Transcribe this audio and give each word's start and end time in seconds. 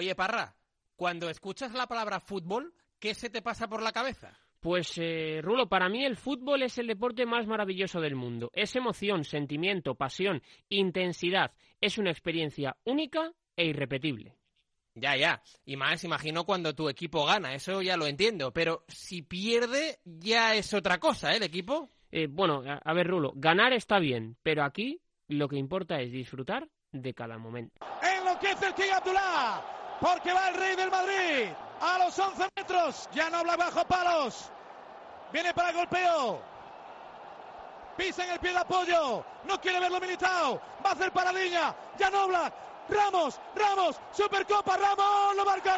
Oye, 0.00 0.14
Parra, 0.14 0.56
cuando 0.96 1.28
escuchas 1.28 1.74
la 1.74 1.86
palabra 1.86 2.20
fútbol, 2.20 2.72
¿qué 2.98 3.12
se 3.12 3.28
te 3.28 3.42
pasa 3.42 3.68
por 3.68 3.82
la 3.82 3.92
cabeza? 3.92 4.32
Pues, 4.58 4.96
eh, 4.96 5.40
Rulo, 5.42 5.68
para 5.68 5.90
mí 5.90 6.06
el 6.06 6.16
fútbol 6.16 6.62
es 6.62 6.78
el 6.78 6.86
deporte 6.86 7.26
más 7.26 7.46
maravilloso 7.46 8.00
del 8.00 8.14
mundo. 8.16 8.50
Es 8.54 8.74
emoción, 8.76 9.24
sentimiento, 9.24 9.96
pasión, 9.96 10.42
intensidad. 10.70 11.52
Es 11.82 11.98
una 11.98 12.10
experiencia 12.10 12.78
única 12.84 13.30
e 13.54 13.66
irrepetible. 13.66 14.38
Ya, 14.94 15.16
ya. 15.16 15.42
Y 15.66 15.76
más, 15.76 16.02
imagino 16.02 16.46
cuando 16.46 16.74
tu 16.74 16.88
equipo 16.88 17.26
gana, 17.26 17.52
eso 17.52 17.82
ya 17.82 17.98
lo 17.98 18.06
entiendo. 18.06 18.54
Pero 18.54 18.86
si 18.88 19.20
pierde, 19.20 19.98
ya 20.06 20.54
es 20.54 20.72
otra 20.72 20.96
cosa, 20.96 21.34
¿eh? 21.34 21.36
El 21.36 21.42
equipo. 21.42 21.90
Eh, 22.10 22.26
bueno, 22.26 22.62
a, 22.66 22.78
a 22.82 22.94
ver, 22.94 23.06
Rulo, 23.06 23.34
ganar 23.36 23.74
está 23.74 23.98
bien, 23.98 24.38
pero 24.42 24.64
aquí 24.64 25.02
lo 25.28 25.46
que 25.46 25.58
importa 25.58 26.00
es 26.00 26.10
disfrutar 26.10 26.70
de 26.90 27.12
cada 27.12 27.36
momento. 27.36 27.84
Enloquece 28.02 28.66
el 28.66 28.74
King 28.74 28.92
Abdullah, 28.96 29.79
porque 30.00 30.32
va 30.32 30.48
el 30.48 30.54
rey 30.54 30.76
del 30.76 30.90
Madrid 30.90 31.48
a 31.80 31.98
los 31.98 32.18
11 32.18 32.48
metros. 32.56 33.08
Ya 33.12 33.30
no 33.30 33.38
habla 33.38 33.56
bajo 33.56 33.84
palos. 33.84 34.50
Viene 35.32 35.54
para 35.54 35.72
golpeo. 35.72 36.40
Pisa 37.96 38.24
en 38.24 38.30
el 38.30 38.38
pie 38.38 38.52
de 38.52 38.58
apoyo. 38.58 39.24
No 39.44 39.60
quiere 39.60 39.80
verlo 39.80 40.00
militado. 40.00 40.60
Va 40.84 40.90
a 40.90 40.92
hacer 40.92 41.12
paradilla. 41.12 41.74
Ya 41.98 42.10
no 42.10 42.20
habla. 42.22 42.52
Ramos, 42.88 43.38
Ramos, 43.54 43.96
Supercopa, 44.10 44.76
Ramos, 44.76 45.36
lo 45.36 45.44
marca. 45.44 45.76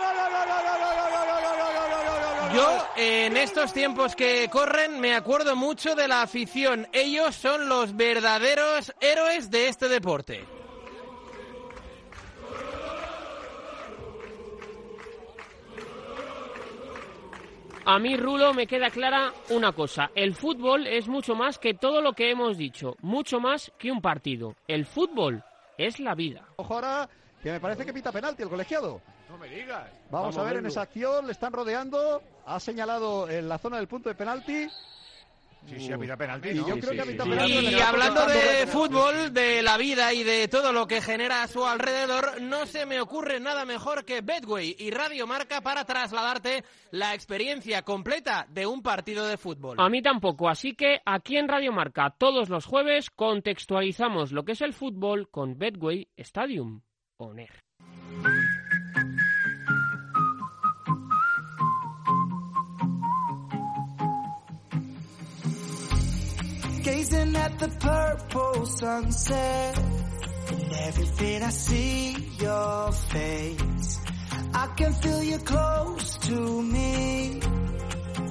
Yo, 2.54 2.86
en 2.96 3.36
estos 3.36 3.74
tiempos 3.74 4.16
que 4.16 4.48
corren, 4.50 4.98
me 4.98 5.14
acuerdo 5.14 5.54
mucho 5.54 5.94
de 5.94 6.08
la 6.08 6.22
afición. 6.22 6.88
Ellos 6.92 7.34
son 7.34 7.68
los 7.68 7.96
verdaderos 7.96 8.94
héroes 9.00 9.50
de 9.50 9.68
este 9.68 9.88
deporte. 9.88 10.61
A 17.84 17.98
mí, 17.98 18.16
Rulo, 18.16 18.54
me 18.54 18.68
queda 18.68 18.90
clara 18.90 19.32
una 19.50 19.72
cosa. 19.72 20.10
El 20.14 20.34
fútbol 20.34 20.86
es 20.86 21.08
mucho 21.08 21.34
más 21.34 21.58
que 21.58 21.74
todo 21.74 22.00
lo 22.00 22.12
que 22.12 22.30
hemos 22.30 22.56
dicho. 22.56 22.94
Mucho 23.00 23.40
más 23.40 23.72
que 23.76 23.90
un 23.90 24.00
partido. 24.00 24.54
El 24.68 24.86
fútbol 24.86 25.42
es 25.76 25.98
la 25.98 26.14
vida. 26.14 26.46
Ojo 26.56 26.74
ahora, 26.74 27.08
que 27.42 27.50
me 27.50 27.58
parece 27.58 27.84
que 27.84 27.92
pita 27.92 28.12
penalti 28.12 28.44
el 28.44 28.48
colegiado. 28.48 29.00
No 29.28 29.36
me 29.36 29.48
digas. 29.48 29.90
Vamos, 30.10 30.38
a 30.38 30.44
ver 30.44 30.58
en 30.58 30.66
esa 30.66 30.82
acción, 30.82 31.26
le 31.26 31.32
están 31.32 31.52
rodeando, 31.52 32.22
ha 32.46 32.60
señalado 32.60 33.28
en 33.28 33.48
la 33.48 33.58
zona 33.58 33.78
del 33.78 33.88
punto 33.88 34.08
de 34.08 34.14
penalti. 34.14 34.68
Sí, 35.64 35.78
sí, 35.78 35.92
ha 35.92 35.96
pitado 35.98 36.18
penalti, 36.18 36.48
Y 36.50 36.54
¿no? 36.54 36.68
yo 36.68 36.74
Sí, 36.74 36.80
creo 36.80 36.90
sí, 36.90 36.96
que 36.96 37.00
ha 37.00 37.04
sí, 37.04 37.10
pitado 37.12 37.24
sí. 37.24 37.30
penalti. 37.36 37.52
Y 37.52 37.66
está 37.66 37.88
hablando 37.88 38.26
de 38.26 38.66
fútbol, 38.66 39.32
de 39.32 39.62
la 39.62 39.76
vida 39.78 40.12
y 40.12 40.22
de 40.24 40.48
todo 40.48 40.72
lo 40.72 40.86
que 40.86 41.00
genera 41.00 41.42
a 41.42 41.48
su 41.48 41.64
alrededor, 41.64 42.42
no 42.42 42.66
se 42.66 42.84
me 42.84 43.00
ocurre 43.00 43.38
nada 43.40 43.64
mejor 43.64 44.04
que 44.04 44.20
Betway 44.22 44.76
y 44.78 44.90
Radio 44.90 45.26
Marca 45.26 45.60
para 45.60 45.84
trasladarte 45.84 46.64
la 46.90 47.14
experiencia 47.14 47.82
completa 47.82 48.46
de 48.50 48.66
un 48.66 48.82
partido 48.82 49.26
de 49.26 49.38
fútbol. 49.38 49.76
A 49.78 49.88
mí 49.88 50.02
tampoco, 50.02 50.48
así 50.48 50.74
que 50.74 51.00
aquí 51.06 51.36
en 51.36 51.48
Radio 51.48 51.72
Marca 51.72 52.14
todos 52.18 52.48
los 52.48 52.66
jueves 52.66 53.08
contextualizamos 53.10 54.32
lo 54.32 54.44
que 54.44 54.52
es 54.52 54.60
el 54.62 54.72
fútbol 54.74 55.28
con 55.30 55.56
Betway 55.58 56.08
Stadium 56.16 56.82
On 57.18 57.38
Air. 57.38 57.61
Gazing 66.82 67.36
at 67.36 67.58
the 67.60 67.68
purple 67.68 68.66
sunset 68.66 69.78
And 70.50 70.72
everything 70.88 71.42
I 71.42 71.50
see 71.50 72.16
your 72.40 72.92
face 72.92 73.98
I 74.54 74.66
can 74.76 74.92
feel 74.94 75.22
you 75.22 75.38
close 75.38 76.16
to 76.18 76.62
me 76.62 77.38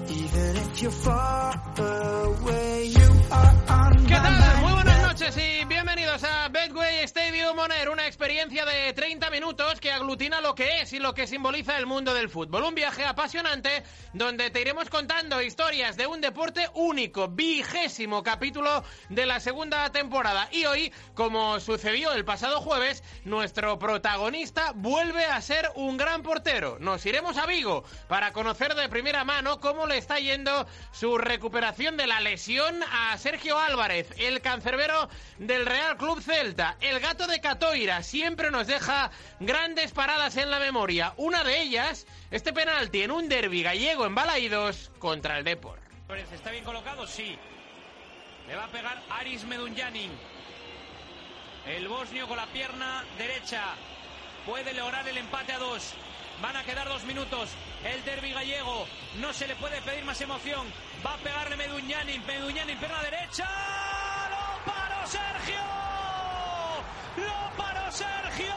Even 0.10 0.58
if 0.64 0.82
you're 0.82 0.92
far 0.92 1.54
away 1.78 2.86
You 2.88 3.10
are 3.32 3.56
on 3.70 3.94
¿Qué 4.06 4.12
my 4.12 4.20
tal? 4.20 4.32
mind 4.40 4.62
Muy 4.64 4.72
buenas 4.74 5.01
noches 5.12 5.36
y 5.36 5.66
bienvenidos 5.66 6.24
a 6.24 6.48
Betway 6.48 7.00
Stadium 7.04 7.60
On 7.60 7.70
Air, 7.70 7.90
una 7.90 8.08
experiencia 8.08 8.64
de 8.64 8.94
30 8.94 9.30
minutos 9.30 9.82
que 9.82 9.92
aglutina 9.92 10.40
lo 10.40 10.56
que 10.56 10.80
es 10.80 10.94
y 10.94 11.00
lo 11.00 11.14
que 11.14 11.28
simboliza 11.28 11.78
el 11.78 11.86
mundo 11.86 12.14
del 12.14 12.30
fútbol. 12.30 12.64
Un 12.64 12.76
viaje 12.76 13.04
apasionante 13.04 13.84
donde 14.14 14.50
te 14.52 14.62
iremos 14.62 14.90
contando 14.90 15.42
historias 15.42 15.98
de 15.98 16.08
un 16.08 16.22
deporte 16.22 16.70
único, 16.76 17.28
vigésimo 17.28 18.24
capítulo 18.24 18.86
de 19.10 19.26
la 19.26 19.42
segunda 19.42 19.92
temporada. 19.92 20.48
Y 20.50 20.64
hoy, 20.64 20.94
como 21.14 21.60
sucedió 21.60 22.14
el 22.14 22.24
pasado 22.24 22.62
jueves, 22.62 23.04
nuestro 23.26 23.78
protagonista 23.80 24.72
vuelve 24.76 25.26
a 25.26 25.42
ser 25.42 25.70
un 25.76 25.98
gran 25.98 26.24
portero. 26.24 26.78
Nos 26.80 27.06
iremos 27.06 27.38
a 27.38 27.46
Vigo 27.48 27.84
para 28.08 28.32
conocer 28.32 28.76
de 28.76 28.88
primera 28.88 29.26
mano 29.26 29.60
cómo 29.60 29.88
le 29.88 29.98
está 29.98 30.20
yendo 30.20 30.66
su 30.94 31.18
recuperación 31.18 31.98
de 31.98 32.08
la 32.08 32.22
lesión 32.22 32.82
a 32.90 33.18
Sergio 33.18 33.60
Álvarez, 33.60 34.08
el 34.18 34.40
cancerbero 34.40 35.01
del 35.38 35.66
Real 35.66 35.98
Club 35.98 36.22
Celta. 36.22 36.78
El 36.80 37.00
gato 37.00 37.28
de 37.28 37.42
Catoira 37.42 38.04
siempre 38.04 38.52
nos 38.52 38.68
deja 38.68 39.12
grandes 39.40 39.92
paradas 39.92 40.38
en 40.38 40.50
la 40.50 40.60
memoria. 40.60 41.14
Una 41.18 41.44
de 41.44 41.62
ellas, 41.62 42.06
este 42.32 42.54
penalti 42.54 43.02
en 43.04 43.12
un 43.12 43.30
derby 43.30 43.64
gallego 43.64 44.06
en 44.06 44.16
Balaídos 44.16 44.92
contra 45.00 45.38
el 45.38 45.44
Depor. 45.44 45.80
¿Está 46.34 46.52
bien 46.52 46.64
colocado? 46.66 47.08
Sí. 47.08 47.38
Le 48.48 48.56
va 48.56 48.66
a 48.66 48.68
pegar 48.68 49.02
Aris 49.10 49.46
Medunjanin. 49.46 50.12
El 51.66 51.88
bosnio 51.88 52.28
con 52.28 52.38
la 52.38 52.48
pierna 52.48 53.04
derecha. 53.18 53.64
Puede 54.46 54.74
lograr 54.74 55.08
el 55.08 55.18
empate 55.18 55.54
a 55.54 55.60
dos. 55.60 55.94
Van 56.42 56.58
a 56.58 56.64
quedar 56.64 56.88
dos 56.90 57.04
minutos. 57.04 57.52
El 57.86 58.04
derby 58.04 58.34
gallego. 58.34 58.88
No 59.20 59.32
se 59.32 59.48
le 59.48 59.56
puede 59.56 59.82
pedir 59.84 60.04
más 60.04 60.20
emoción. 60.22 60.68
Va 61.06 61.14
a 61.14 61.18
pegarle 61.18 61.56
Medunjanin. 61.56 62.26
Medunjanin, 62.26 62.78
pierna 62.78 63.04
derecha. 63.04 63.48
¡Lo 64.64 64.72
paró 64.74 65.08
Sergio! 65.08 65.64
¡Lo 67.18 67.58
paró 67.58 67.92
Sergio! 67.92 68.54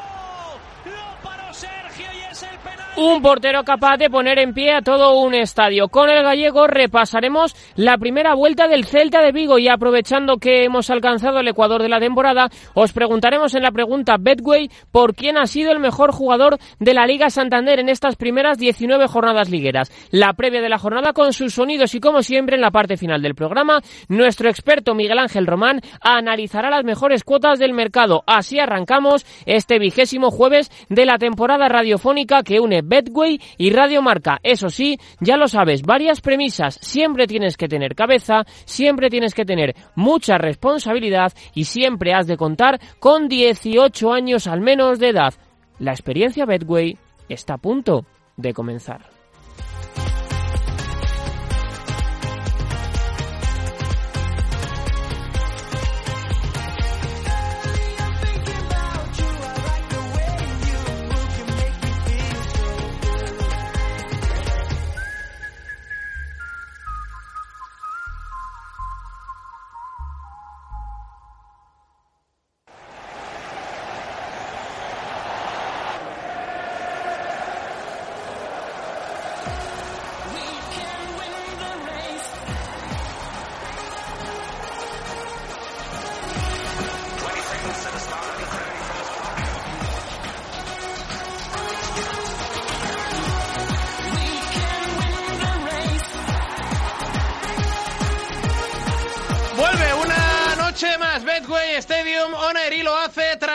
Un 2.97 3.23
portero 3.23 3.65
capaz 3.65 3.97
de 3.97 4.09
poner 4.09 4.39
en 4.39 4.55
pie 4.55 4.73
a 4.73 4.81
todo 4.81 5.19
un 5.19 5.35
estadio. 5.35 5.89
Con 5.89 6.09
el 6.11 6.23
gallego 6.23 6.69
repasaremos 6.69 7.57
la 7.75 7.99
primera 7.99 8.35
vuelta 8.35 8.69
del 8.69 8.85
Celta 8.85 9.21
de 9.21 9.33
Vigo 9.33 9.59
y 9.59 9.67
aprovechando 9.67 10.37
que 10.37 10.63
hemos 10.63 10.91
alcanzado 10.91 11.41
el 11.41 11.49
Ecuador 11.49 11.83
de 11.83 11.89
la 11.89 11.99
temporada, 11.99 12.51
os 12.73 12.93
preguntaremos 12.93 13.53
en 13.57 13.63
la 13.63 13.73
pregunta 13.73 14.15
Betway 14.17 14.71
por 14.93 15.17
quién 15.17 15.39
ha 15.39 15.49
sido 15.49 15.73
el 15.73 15.81
mejor 15.81 16.13
jugador 16.13 16.59
de 16.79 16.95
la 16.95 17.05
Liga 17.05 17.31
Santander 17.31 17.81
en 17.81 17.89
estas 17.89 18.15
primeras 18.15 18.59
19 18.59 19.09
jornadas 19.09 19.51
ligueras. 19.51 19.91
La 20.13 20.35
previa 20.35 20.63
de 20.63 20.69
la 20.69 20.79
jornada 20.79 21.13
con 21.13 21.33
sus 21.33 21.55
sonidos 21.55 21.97
y 21.97 22.01
como 22.01 22.23
siempre 22.23 22.55
en 22.55 22.63
la 22.63 22.71
parte 22.71 22.97
final 22.97 23.23
del 23.23 23.35
programa, 23.35 23.81
nuestro 24.07 24.49
experto 24.49 24.95
Miguel 24.95 25.19
Ángel 25.19 25.49
Román 25.49 25.81
analizará 26.01 26.71
las 26.71 26.85
mejores 26.85 27.25
cuotas 27.25 27.59
del 27.59 27.73
mercado. 27.73 28.23
Así 28.29 28.61
arrancamos 28.61 29.27
este 29.47 29.81
vigésimo 29.81 30.31
jueves 30.31 30.71
de 30.89 31.07
la 31.07 31.19
temporada 31.19 31.69
radiofónica 31.69 32.43
que 32.43 32.61
une 32.61 32.83
Betway 32.83 33.41
y 33.59 33.71
Radio 33.71 34.03
Marca. 34.03 34.39
Eso 34.43 34.69
sí, 34.69 34.99
ya 35.21 35.37
lo 35.37 35.49
sabes, 35.49 35.83
varias 35.83 36.21
premisas. 36.21 36.79
Siempre 36.81 37.27
tienes 37.27 37.57
que 37.57 37.69
tener 37.69 37.95
cabeza, 37.95 38.45
siempre 38.65 39.11
tienes 39.11 39.35
que 39.35 39.45
tener 39.45 39.75
mucha 39.95 40.39
responsabilidad 40.39 41.33
y 41.55 41.65
siempre 41.65 42.15
has 42.15 42.27
de 42.27 42.37
contar 42.37 42.81
con 42.99 43.29
18 43.29 44.13
años 44.13 44.47
al 44.47 44.61
menos 44.61 44.99
de 44.99 45.09
edad. 45.11 45.35
La 45.79 45.93
experiencia 45.93 46.47
Betway 46.47 46.97
está 47.29 47.55
a 47.55 47.59
punto 47.59 48.05
de 48.37 48.53
comenzar. 48.53 49.14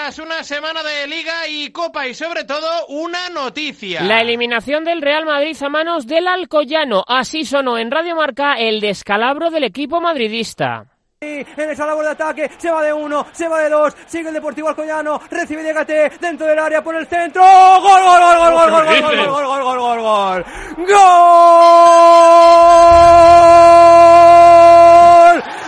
Tras 0.09 0.25
una 0.25 0.43
semana 0.43 0.81
de 0.81 1.05
Liga 1.05 1.47
y 1.47 1.69
Copa 1.71 2.07
y 2.07 2.15
sobre 2.15 2.43
todo 2.43 2.87
una 2.87 3.29
noticia. 3.29 4.01
La 4.01 4.21
eliminación 4.21 4.83
del 4.83 5.03
Real 5.03 5.23
Madrid 5.23 5.55
a 5.61 5.69
manos 5.69 6.07
del 6.07 6.27
Alcoyano. 6.27 7.03
Así 7.07 7.45
sonó 7.45 7.77
en 7.77 7.91
Radio 7.91 8.15
Marca 8.15 8.55
el 8.55 8.81
descalabro 8.81 9.51
del 9.51 9.65
equipo 9.65 10.01
madridista. 10.01 10.87
En 11.21 11.45
esa 11.69 11.85
labor 11.85 12.05
de 12.05 12.11
ataque, 12.11 12.49
se 12.57 12.71
va 12.71 12.81
de 12.81 12.91
uno, 12.91 13.27
se 13.33 13.47
va 13.47 13.59
de 13.59 13.69
dos, 13.69 13.95
sigue 14.07 14.29
el 14.29 14.33
Deportivo 14.33 14.69
Alcoyano, 14.69 15.21
recibe 15.29 15.61
Diegate 15.61 16.11
dentro 16.19 16.47
del 16.47 16.57
área 16.57 16.81
por 16.81 16.95
el 16.95 17.05
centro, 17.05 17.43
gol, 17.43 18.01
gol, 18.01 18.19
gol, 18.19 18.37
gol, 18.39 18.53
gol, 18.53 18.71
gol, 18.71 18.85
gol, 18.85 19.01
gol, 19.01 19.15
gol, 19.27 19.45
gol, 19.45 19.61
gol, 19.61 19.61
gol, 19.63 19.77
gol, 19.77 19.99
gol, 20.01 20.43
gol 20.87 20.99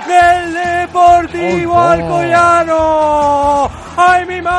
del 0.08 0.54
Deportivo 0.54 1.80
Alcoyano. 1.80 3.61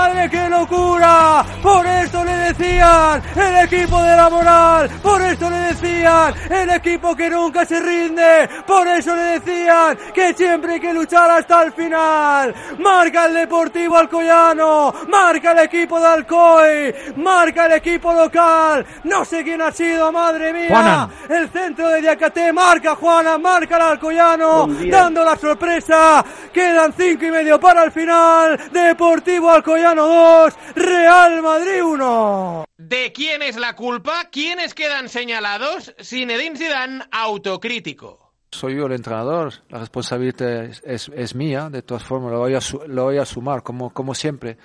¡Ay, 0.02 0.08
mi 0.10 0.16
madre, 0.16 0.30
qué 0.30 0.48
locura! 0.48 1.44
Por 1.62 1.86
esto 1.86 2.21
decían 2.52 3.22
el 3.34 3.64
equipo 3.64 4.02
de 4.02 4.16
la 4.16 4.28
moral, 4.28 4.90
por 5.02 5.20
esto 5.22 5.48
le 5.48 5.56
decían 5.56 6.34
el 6.50 6.70
equipo 6.70 7.16
que 7.16 7.30
nunca 7.30 7.64
se 7.64 7.80
rinde, 7.80 8.48
por 8.66 8.86
eso 8.88 9.14
le 9.14 9.40
decían 9.40 9.98
que 10.12 10.34
siempre 10.34 10.74
hay 10.74 10.80
que 10.80 10.92
luchar 10.92 11.30
hasta 11.30 11.62
el 11.62 11.72
final. 11.72 12.54
Marca 12.78 13.26
el 13.26 13.34
Deportivo 13.34 13.96
Alcoyano, 13.96 14.92
marca 15.08 15.52
el 15.52 15.60
equipo 15.60 15.98
de 15.98 16.06
Alcoy, 16.06 16.94
marca 17.16 17.66
el 17.66 17.72
equipo 17.72 18.12
local. 18.12 18.84
No 19.04 19.24
sé 19.24 19.42
quién 19.42 19.62
ha 19.62 19.72
sido, 19.72 20.12
madre 20.12 20.52
mía. 20.52 21.08
El 21.28 21.48
centro 21.50 21.88
de 21.88 22.00
Diacate, 22.00 22.52
marca 22.52 22.94
Juana, 22.96 23.38
marca 23.38 23.76
el 23.76 23.82
Alcoyano, 23.82 24.66
dando 24.90 25.24
la 25.24 25.36
sorpresa. 25.36 26.24
Quedan 26.52 26.92
cinco 26.96 27.24
y 27.24 27.30
medio 27.30 27.58
para 27.58 27.84
el 27.84 27.92
final. 27.92 28.60
Deportivo 28.70 29.50
Alcoyano 29.50 30.06
2, 30.06 30.54
Real 30.76 31.42
Madrid 31.42 31.82
1. 31.82 32.41
¿De 32.76 33.12
quién 33.12 33.42
es 33.42 33.56
la 33.56 33.74
culpa? 33.76 34.28
¿Quiénes 34.30 34.74
quedan 34.74 35.08
señalados? 35.08 35.94
Zinedine 36.02 36.56
Zidane, 36.56 37.04
autocrítico. 37.10 38.32
Soy 38.50 38.76
yo 38.76 38.86
el 38.86 38.92
entrenador, 38.92 39.52
la 39.70 39.78
responsabilidad 39.78 40.64
es, 40.64 40.82
es- 40.84 41.10
es 41.14 41.34
mía, 41.34 41.70
de 41.70 41.82
todas 41.82 42.02
formas 42.04 42.32
lo 42.32 42.40
voy 42.40 42.54
a, 42.54 42.60
lo 42.86 43.04
voy 43.04 43.18
a 43.18 43.24
sumar, 43.24 43.62
como, 43.62 43.90
como 43.90 44.14
siempre. 44.14 44.58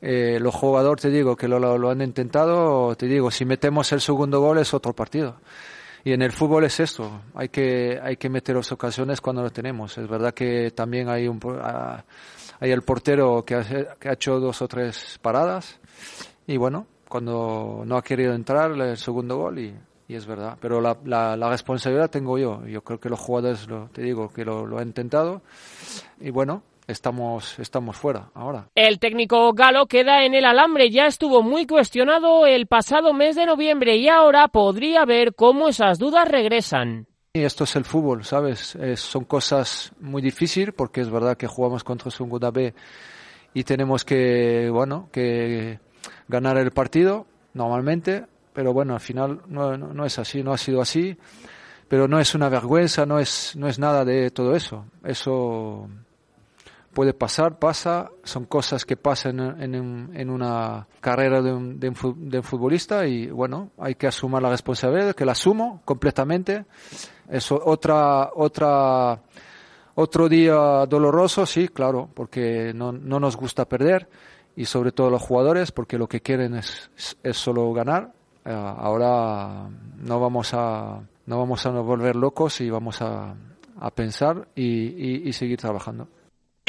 Eh, 0.00 0.38
los 0.40 0.54
jugadores, 0.54 1.02
te 1.02 1.10
digo, 1.10 1.36
que 1.36 1.46
lo, 1.48 1.58
lo- 1.58 1.76
lo 1.76 1.90
han 1.90 2.00
intentado, 2.00 2.94
te 2.96 3.06
digo, 3.06 3.30
si 3.30 3.44
metemos 3.44 3.92
el 3.92 4.00
segundo 4.00 4.40
gol 4.40 4.58
es 4.58 4.72
otro 4.72 4.94
partido. 4.94 5.36
Y 6.04 6.12
en 6.12 6.22
el 6.22 6.32
fútbol 6.32 6.64
es 6.64 6.80
esto, 6.80 7.20
hay 7.34 7.48
que, 7.50 8.00
hay 8.02 8.16
que 8.16 8.30
meter 8.30 8.56
las 8.56 8.72
ocasiones 8.72 9.20
cuando 9.20 9.42
lo 9.42 9.50
tenemos. 9.50 9.98
Es 9.98 10.08
verdad 10.08 10.32
que 10.32 10.70
también 10.70 11.08
hay, 11.10 11.28
un, 11.28 11.38
hay 12.60 12.70
el 12.70 12.82
portero 12.82 13.44
que 13.44 13.56
ha, 13.56 13.64
que 13.98 14.08
ha 14.08 14.12
hecho 14.12 14.40
dos 14.40 14.62
o 14.62 14.68
tres 14.68 15.18
paradas 15.20 15.78
y 16.46 16.56
bueno, 16.56 16.86
cuando 17.08 17.82
no 17.86 17.96
ha 17.96 18.02
querido 18.02 18.34
entrar 18.34 18.72
el 18.72 18.96
segundo 18.96 19.36
gol 19.36 19.58
y, 19.58 19.74
y 20.08 20.14
es 20.14 20.26
verdad. 20.26 20.56
Pero 20.60 20.80
la, 20.80 20.96
la, 21.04 21.36
la 21.36 21.50
responsabilidad 21.50 22.10
tengo 22.10 22.38
yo. 22.38 22.64
Yo 22.66 22.82
creo 22.82 23.00
que 23.00 23.08
los 23.08 23.18
jugadores, 23.20 23.66
lo, 23.68 23.86
te 23.88 24.02
digo, 24.02 24.32
que 24.32 24.44
lo, 24.44 24.66
lo 24.66 24.78
han 24.78 24.88
intentado 24.88 25.42
y 26.20 26.30
bueno, 26.30 26.62
estamos, 26.86 27.58
estamos 27.58 27.96
fuera 27.96 28.30
ahora. 28.34 28.68
El 28.74 28.98
técnico 28.98 29.52
galo 29.52 29.86
queda 29.86 30.24
en 30.24 30.34
el 30.34 30.44
alambre. 30.44 30.90
Ya 30.90 31.06
estuvo 31.06 31.42
muy 31.42 31.66
cuestionado 31.66 32.46
el 32.46 32.66
pasado 32.66 33.12
mes 33.12 33.36
de 33.36 33.46
noviembre 33.46 33.96
y 33.96 34.08
ahora 34.08 34.48
podría 34.48 35.04
ver 35.04 35.34
cómo 35.34 35.68
esas 35.68 35.98
dudas 35.98 36.26
regresan. 36.28 37.06
Y 37.34 37.42
esto 37.42 37.64
es 37.64 37.76
el 37.76 37.84
fútbol, 37.84 38.24
¿sabes? 38.24 38.74
Es- 38.76 39.00
son 39.00 39.24
cosas 39.24 39.92
muy 40.00 40.22
difíciles 40.22 40.74
porque 40.74 41.02
es 41.02 41.10
verdad 41.10 41.36
que 41.36 41.46
jugamos 41.46 41.84
contra 41.84 42.10
Segunda 42.10 42.50
B 42.50 42.74
y 43.54 43.64
tenemos 43.64 44.04
que, 44.04 44.70
bueno, 44.72 45.08
que 45.12 45.78
ganar 46.28 46.58
el 46.58 46.70
partido 46.70 47.26
normalmente, 47.54 48.26
pero 48.52 48.72
bueno, 48.72 48.94
al 48.94 49.00
final 49.00 49.42
no, 49.46 49.76
no, 49.76 50.04
es 50.04 50.18
así, 50.18 50.42
no 50.42 50.52
ha 50.52 50.58
sido 50.58 50.80
así, 50.80 51.16
pero 51.88 52.06
no 52.08 52.18
es 52.18 52.34
una 52.34 52.48
vergüenza, 52.48 53.06
no 53.06 53.18
es, 53.18 53.54
no 53.56 53.68
es 53.68 53.78
nada 53.78 54.04
de 54.04 54.30
todo 54.30 54.54
eso. 54.54 54.84
Eso 55.04 55.88
puede 56.92 57.14
pasar, 57.14 57.58
pasa, 57.58 58.10
son 58.24 58.44
cosas 58.46 58.84
que 58.84 58.96
pasan 58.96 59.38
en, 59.60 59.74
en- 59.74 60.10
en 60.14 60.30
una 60.30 60.86
carrera 61.00 61.40
de 61.40 61.52
un, 61.52 61.78
de 61.78 61.88
un 61.90 62.28
de 62.30 62.38
un 62.38 62.42
futbolista 62.44 63.06
y 63.06 63.28
bueno, 63.30 63.70
hay 63.78 63.94
que 63.94 64.08
asumir 64.08 64.42
la 64.42 64.50
responsabilidad, 64.50 65.14
que 65.14 65.24
la 65.24 65.32
asumo 65.32 65.80
completamente. 65.84 66.64
Eso, 67.30 67.60
otra, 67.64 68.30
otra, 68.34 69.20
otro 69.94 70.28
día 70.28 70.86
doloroso, 70.86 71.46
sí, 71.46 71.68
claro, 71.68 72.08
porque 72.12 72.72
no, 72.74 72.90
no 72.90 73.20
nos 73.20 73.36
gusta 73.36 73.66
perder 73.66 74.08
y 74.60 74.64
sobre 74.64 74.92
todo 74.92 75.08
los 75.10 75.22
jugadores, 75.22 75.70
porque 75.72 75.98
lo 75.98 76.08
que 76.08 76.20
quieren 76.20 76.54
es, 76.54 76.90
es 77.22 77.36
solo 77.36 77.72
ganar. 77.72 78.12
Eh, 78.44 78.50
ahora 78.52 79.68
no 79.98 80.20
vamos 80.20 80.50
a, 80.54 81.00
no 81.26 81.38
vamos 81.38 81.64
a 81.66 81.70
volver 81.70 82.16
locos 82.16 82.60
y 82.60 82.68
vamos 82.70 83.00
a, 83.02 83.34
a 83.80 83.90
pensar 83.92 84.48
y- 84.56 85.28
y 85.28 85.32
seguir 85.32 85.58
trabajando. 85.58 86.08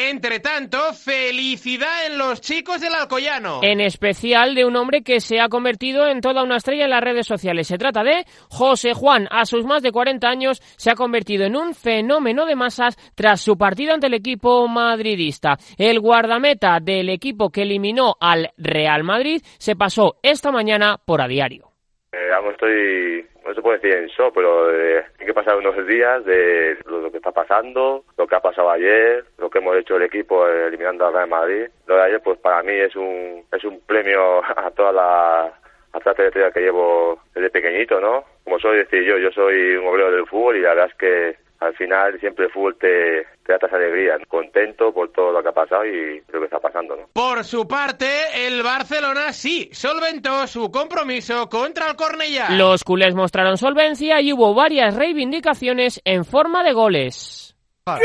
Entre 0.07 0.39
tanto, 0.39 0.93
felicidad 0.93 2.05
en 2.07 2.17
los 2.17 2.39
chicos 2.39 2.79
del 2.79 2.93
Alcoyano. 2.93 3.59
En 3.63 3.81
especial 3.81 4.55
de 4.55 4.63
un 4.63 4.77
hombre 4.77 5.01
que 5.01 5.19
se 5.19 5.41
ha 5.41 5.49
convertido 5.49 6.07
en 6.07 6.21
toda 6.21 6.41
una 6.41 6.55
estrella 6.55 6.85
en 6.85 6.91
las 6.91 7.03
redes 7.03 7.27
sociales. 7.27 7.67
Se 7.67 7.77
trata 7.77 8.01
de 8.01 8.23
José 8.49 8.93
Juan. 8.93 9.27
A 9.29 9.43
sus 9.43 9.65
más 9.65 9.83
de 9.83 9.91
40 9.91 10.25
años 10.25 10.61
se 10.77 10.89
ha 10.89 10.95
convertido 10.95 11.45
en 11.45 11.57
un 11.57 11.73
fenómeno 11.73 12.45
de 12.45 12.55
masas 12.55 12.95
tras 13.13 13.41
su 13.41 13.57
partido 13.57 13.93
ante 13.93 14.07
el 14.07 14.13
equipo 14.13 14.69
madridista. 14.69 15.57
El 15.77 15.99
guardameta 15.99 16.79
del 16.81 17.09
equipo 17.09 17.49
que 17.49 17.63
eliminó 17.63 18.15
al 18.21 18.51
Real 18.57 19.03
Madrid 19.03 19.41
se 19.57 19.75
pasó 19.75 20.15
esta 20.23 20.49
mañana 20.49 20.95
por 21.03 21.21
a 21.21 21.27
diario. 21.27 21.73
Eh, 22.13 22.33
aún 22.37 22.51
estoy, 22.53 23.27
no 23.49 23.55
se 23.55 23.61
puede 23.63 23.79
decir 23.79 23.97
en 23.97 24.07
shock, 24.09 24.31
pero 24.35 24.71
eh, 24.71 25.03
hay 25.19 25.25
que 25.25 25.33
pasar 25.33 25.57
unos 25.57 25.75
días 25.87 26.23
de 26.23 26.77
lo, 26.85 27.09
que 27.09 27.17
está 27.17 27.31
pasando, 27.31 28.03
lo 28.15 28.27
que 28.27 28.35
ha 28.35 28.39
pasado 28.39 28.69
ayer, 28.69 29.25
lo 29.39 29.49
que 29.49 29.57
hemos 29.57 29.75
hecho 29.75 29.95
el 29.95 30.03
equipo 30.03 30.47
eliminando 30.47 31.07
al 31.07 31.13
Real 31.13 31.29
Madrid. 31.29 31.67
Lo 31.87 31.95
de 31.95 32.01
ayer, 32.03 32.21
pues 32.21 32.37
para 32.39 32.61
mí 32.61 32.73
es 32.73 32.95
un, 32.95 33.43
es 33.51 33.63
un 33.63 33.79
premio 33.81 34.43
a 34.55 34.69
toda 34.69 34.91
la, 34.91 35.51
a 35.93 35.99
toda 35.99 36.29
la 36.35 36.51
que 36.51 36.59
llevo 36.59 37.19
desde 37.33 37.49
pequeñito, 37.49 37.99
¿no? 37.99 38.23
Como 38.43 38.59
soy 38.59 38.77
decir 38.77 39.03
yo, 39.03 39.17
yo 39.17 39.31
soy 39.31 39.77
un 39.77 39.87
obrero 39.87 40.11
del 40.11 40.27
fútbol 40.27 40.57
y 40.57 40.61
la 40.61 40.75
verdad 40.75 40.91
es 40.91 40.97
que 40.97 41.48
al 41.59 41.75
final 41.75 42.19
siempre 42.19 42.45
el 42.45 42.51
fútbol 42.51 42.77
te, 42.77 43.23
te 43.43 43.51
da 43.51 43.55
estas 43.55 43.73
alegrías. 43.73 44.19
Contento 44.27 44.93
por 44.93 45.11
todo 45.11 45.31
lo 45.31 45.41
que 45.41 45.49
ha 45.49 45.53
pasado 45.53 45.85
y 45.85 46.21
lo 46.31 46.39
que 46.39 46.45
está 46.45 46.59
pasando, 46.59 46.95
¿no? 46.95 47.07
Por 47.13 47.43
su 47.43 47.67
parte, 47.67 48.47
el 48.47 48.63
Barcelona 48.63 49.33
sí 49.33 49.69
solventó 49.71 50.47
su 50.47 50.71
compromiso 50.71 51.49
contra 51.49 51.89
el 51.89 51.95
Cornellá. 51.95 52.49
Los 52.51 52.83
culés 52.83 53.15
mostraron 53.15 53.57
solvencia 53.57 54.21
y 54.21 54.33
hubo 54.33 54.53
varias 54.53 54.95
reivindicaciones 54.95 56.01
en 56.05 56.25
forma 56.25 56.63
de 56.63 56.73
goles. 56.73 57.55
A 57.85 57.99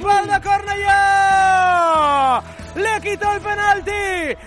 de 0.00 0.40
Cornellà. 0.40 1.00
Le 2.74 3.00
quitó 3.02 3.32
el 3.32 3.40
penalti, 3.40 3.90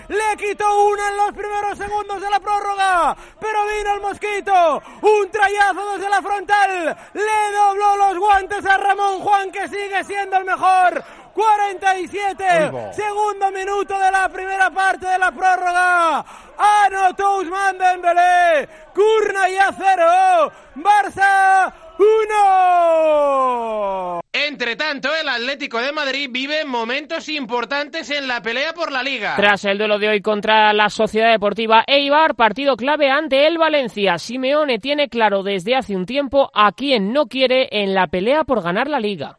le 0.08 0.36
quitó 0.36 0.86
uno 0.86 1.08
en 1.08 1.16
los 1.16 1.32
primeros 1.32 1.78
segundos 1.78 2.20
de 2.20 2.28
la 2.30 2.40
prórroga, 2.40 3.16
pero 3.38 3.66
vino 3.66 3.94
el 3.94 4.00
mosquito, 4.00 4.82
un 5.02 5.30
trayazo 5.30 5.92
desde 5.92 6.08
la 6.08 6.22
frontal, 6.22 6.96
le 7.12 7.52
dobló 7.54 7.96
los 7.96 8.18
guantes 8.18 8.66
a 8.66 8.78
Ramón 8.78 9.20
Juan 9.20 9.52
que 9.52 9.68
sigue 9.68 10.02
siendo 10.04 10.38
el 10.38 10.44
mejor. 10.44 11.04
47, 11.34 12.92
segundo 12.92 13.50
minuto 13.50 13.98
de 13.98 14.10
la 14.10 14.28
primera 14.28 14.70
parte 14.70 15.06
de 15.06 15.18
la 15.18 15.32
prórroga. 15.32 16.24
Anotó 16.56 17.38
Ousmane 17.38 17.78
Dembélé, 17.78 18.68
Cornellà 18.94 19.74
0, 19.76 20.52
Barça 20.76 21.72
1. 21.98 24.20
Entre 24.32 24.76
tanto, 24.76 25.08
el 25.14 25.28
Atlético 25.28 25.78
de 25.78 25.92
Madrid 25.92 26.28
vive 26.30 26.64
momentos 26.64 27.28
importantes 27.28 28.10
en 28.10 28.28
la 28.28 28.42
pelea 28.42 28.72
por 28.72 28.92
la 28.92 29.02
Liga. 29.02 29.34
Tras 29.36 29.64
el 29.64 29.78
duelo 29.78 29.98
de 29.98 30.08
hoy 30.08 30.20
contra 30.20 30.72
la 30.72 30.90
Sociedad 30.90 31.30
Deportiva 31.30 31.84
Eibar, 31.86 32.34
partido 32.34 32.76
clave 32.76 33.10
ante 33.10 33.46
el 33.46 33.58
Valencia. 33.58 34.18
Simeone 34.18 34.78
tiene 34.78 35.08
claro 35.08 35.42
desde 35.42 35.76
hace 35.76 35.96
un 35.96 36.06
tiempo 36.06 36.50
a 36.52 36.72
quién 36.72 37.12
no 37.12 37.26
quiere 37.26 37.68
en 37.70 37.94
la 37.94 38.08
pelea 38.08 38.44
por 38.44 38.62
ganar 38.62 38.88
la 38.88 39.00
Liga. 39.00 39.38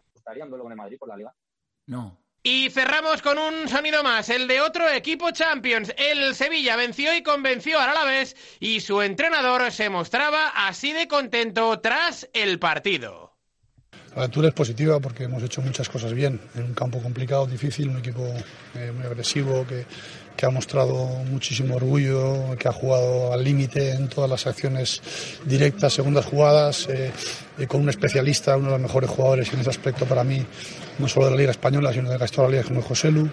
No. 1.88 2.18
Y 2.48 2.70
cerramos 2.70 3.24
con 3.24 3.40
un 3.40 3.68
sonido 3.68 4.04
más, 4.04 4.30
el 4.30 4.48
de 4.48 4.62
otro 4.62 4.88
equipo 4.88 5.32
Champions. 5.32 5.92
El 5.98 6.36
Sevilla 6.36 6.76
venció 6.76 7.12
y 7.18 7.24
convenció 7.24 7.80
al 7.80 7.90
Alavés 7.90 8.36
y 8.60 8.82
su 8.82 9.02
entrenador 9.02 9.72
se 9.72 9.90
mostraba 9.90 10.50
así 10.50 10.94
de 10.94 11.08
contento 11.08 11.80
tras 11.80 12.30
el 12.34 12.60
partido. 12.60 13.34
La 14.16 14.22
lectura 14.22 14.50
es 14.50 14.54
positiva 14.54 15.00
porque 15.00 15.24
hemos 15.24 15.42
hecho 15.42 15.64
muchas 15.64 15.90
cosas 15.90 16.14
bien 16.14 16.40
en 16.54 16.66
un 16.66 16.76
campo 16.76 17.02
complicado, 17.02 17.48
difícil, 17.48 17.90
un 17.90 17.98
equipo 17.98 18.24
eh, 18.76 18.92
muy 18.96 19.08
agresivo 19.08 19.66
que, 19.66 19.88
que 20.36 20.46
ha 20.46 20.50
mostrado 20.50 21.08
muchísimo 21.30 21.76
orgullo, 21.76 22.56
que 22.58 22.68
ha 22.68 22.72
jugado 22.74 23.34
al 23.34 23.44
límite 23.44 23.92
en 23.92 24.08
todas 24.08 24.30
las 24.30 24.48
acciones 24.48 25.02
directas, 25.46 25.94
segundas 25.94 26.26
jugadas, 26.26 26.88
eh, 26.90 27.12
con 27.68 27.82
un 27.82 27.90
especialista, 27.90 28.58
uno 28.58 28.68
de 28.68 28.72
los 28.74 28.82
mejores 28.82 29.10
jugadores 29.10 29.54
en 29.54 29.60
ese 29.60 29.70
aspecto 29.70 30.06
para 30.06 30.24
mí, 30.24 30.46
no 31.00 31.08
solo 31.08 31.26
de 31.28 31.32
la 31.32 31.38
Liga 31.38 31.52
Española, 31.52 31.94
sino 31.94 32.10
de 32.10 32.18
casi 32.18 32.34
toda 32.34 32.50
la 32.50 32.58
Liga, 32.58 32.68
como 32.68 32.82
José 32.82 33.12
Lu. 33.12 33.30